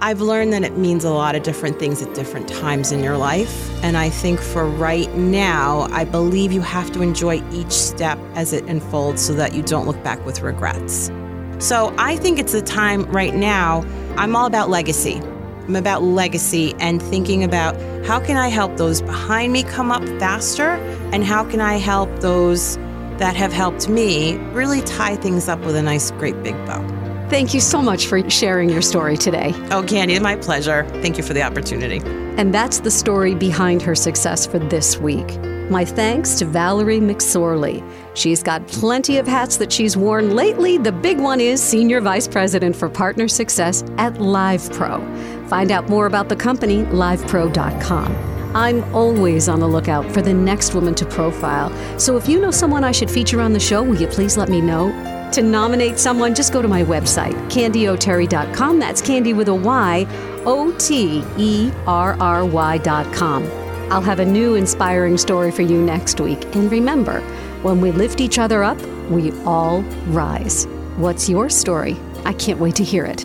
I've 0.00 0.20
learned 0.20 0.52
that 0.52 0.62
it 0.62 0.76
means 0.76 1.02
a 1.02 1.10
lot 1.10 1.34
of 1.34 1.42
different 1.42 1.80
things 1.80 2.00
at 2.02 2.14
different 2.14 2.48
times 2.48 2.92
in 2.92 3.02
your 3.02 3.16
life. 3.16 3.68
And 3.82 3.96
I 3.96 4.10
think 4.10 4.38
for 4.38 4.64
right 4.64 5.12
now, 5.16 5.88
I 5.90 6.04
believe 6.04 6.52
you 6.52 6.60
have 6.60 6.92
to 6.92 7.02
enjoy 7.02 7.42
each 7.52 7.72
step 7.72 8.16
as 8.34 8.52
it 8.52 8.64
unfolds 8.66 9.20
so 9.20 9.32
that 9.34 9.54
you 9.54 9.62
don't 9.62 9.86
look 9.86 10.00
back 10.04 10.24
with 10.24 10.40
regrets. 10.40 11.10
So 11.58 11.92
I 11.98 12.14
think 12.16 12.38
it's 12.38 12.52
the 12.52 12.62
time 12.62 13.04
right 13.06 13.34
now. 13.34 13.84
I'm 14.16 14.36
all 14.36 14.46
about 14.46 14.70
legacy. 14.70 15.16
I'm 15.16 15.74
about 15.74 16.02
legacy 16.04 16.74
and 16.78 17.02
thinking 17.02 17.42
about 17.42 17.76
how 18.06 18.20
can 18.20 18.36
I 18.36 18.48
help 18.48 18.76
those 18.76 19.02
behind 19.02 19.52
me 19.52 19.64
come 19.64 19.90
up 19.90 20.02
faster 20.20 20.76
and 21.12 21.24
how 21.24 21.44
can 21.44 21.60
I 21.60 21.76
help 21.76 22.08
those 22.20 22.78
that 23.18 23.36
have 23.36 23.52
helped 23.52 23.88
me 23.88 24.36
really 24.52 24.80
tie 24.82 25.16
things 25.16 25.48
up 25.48 25.60
with 25.60 25.76
a 25.76 25.82
nice, 25.82 26.10
great 26.12 26.42
big 26.42 26.54
bow. 26.66 26.82
Thank 27.28 27.52
you 27.52 27.60
so 27.60 27.82
much 27.82 28.06
for 28.06 28.28
sharing 28.30 28.70
your 28.70 28.80
story 28.80 29.16
today. 29.18 29.52
Oh, 29.70 29.82
Candy, 29.82 30.18
my 30.18 30.36
pleasure. 30.36 30.86
Thank 31.02 31.18
you 31.18 31.22
for 31.22 31.34
the 31.34 31.42
opportunity. 31.42 32.00
And 32.38 32.54
that's 32.54 32.80
the 32.80 32.90
story 32.90 33.34
behind 33.34 33.82
her 33.82 33.94
success 33.94 34.46
for 34.46 34.58
this 34.58 34.96
week. 34.96 35.38
My 35.68 35.84
thanks 35.84 36.36
to 36.36 36.46
Valerie 36.46 37.00
McSorley. 37.00 37.84
She's 38.14 38.42
got 38.42 38.66
plenty 38.68 39.18
of 39.18 39.28
hats 39.28 39.58
that 39.58 39.70
she's 39.70 39.94
worn 39.94 40.34
lately. 40.34 40.78
The 40.78 40.92
big 40.92 41.20
one 41.20 41.40
is 41.40 41.62
Senior 41.62 42.00
Vice 42.00 42.26
President 42.26 42.74
for 42.74 42.88
Partner 42.88 43.28
Success 43.28 43.82
at 43.98 44.14
LivePro. 44.14 45.48
Find 45.50 45.70
out 45.70 45.90
more 45.90 46.06
about 46.06 46.30
the 46.30 46.36
company, 46.36 46.84
livepro.com. 46.84 48.37
I'm 48.54 48.82
always 48.94 49.48
on 49.48 49.60
the 49.60 49.68
lookout 49.68 50.10
for 50.12 50.22
the 50.22 50.32
next 50.32 50.74
woman 50.74 50.94
to 50.96 51.06
profile. 51.06 51.70
So 51.98 52.16
if 52.16 52.28
you 52.28 52.40
know 52.40 52.50
someone 52.50 52.84
I 52.84 52.92
should 52.92 53.10
feature 53.10 53.40
on 53.40 53.52
the 53.52 53.60
show, 53.60 53.82
will 53.82 54.00
you 54.00 54.06
please 54.06 54.36
let 54.36 54.48
me 54.48 54.60
know? 54.60 54.90
To 55.32 55.42
nominate 55.42 55.98
someone, 55.98 56.34
just 56.34 56.52
go 56.52 56.62
to 56.62 56.68
my 56.68 56.82
website, 56.82 57.34
candyoterry.com. 57.50 58.78
That's 58.78 59.02
candy 59.02 59.34
with 59.34 59.48
a 59.48 59.54
Y, 59.54 60.06
O 60.46 60.72
T 60.78 61.22
E 61.36 61.70
R 61.86 62.16
R 62.18 62.46
Y.com. 62.46 63.44
I'll 63.90 64.02
have 64.02 64.20
a 64.20 64.24
new 64.24 64.54
inspiring 64.54 65.16
story 65.18 65.50
for 65.50 65.62
you 65.62 65.80
next 65.82 66.20
week. 66.20 66.42
And 66.54 66.70
remember, 66.70 67.20
when 67.62 67.80
we 67.80 67.90
lift 67.90 68.20
each 68.20 68.38
other 68.38 68.62
up, 68.62 68.80
we 69.10 69.32
all 69.42 69.82
rise. 70.08 70.66
What's 70.96 71.28
your 71.28 71.48
story? 71.48 71.96
I 72.24 72.32
can't 72.34 72.58
wait 72.58 72.74
to 72.76 72.84
hear 72.84 73.04
it. 73.04 73.24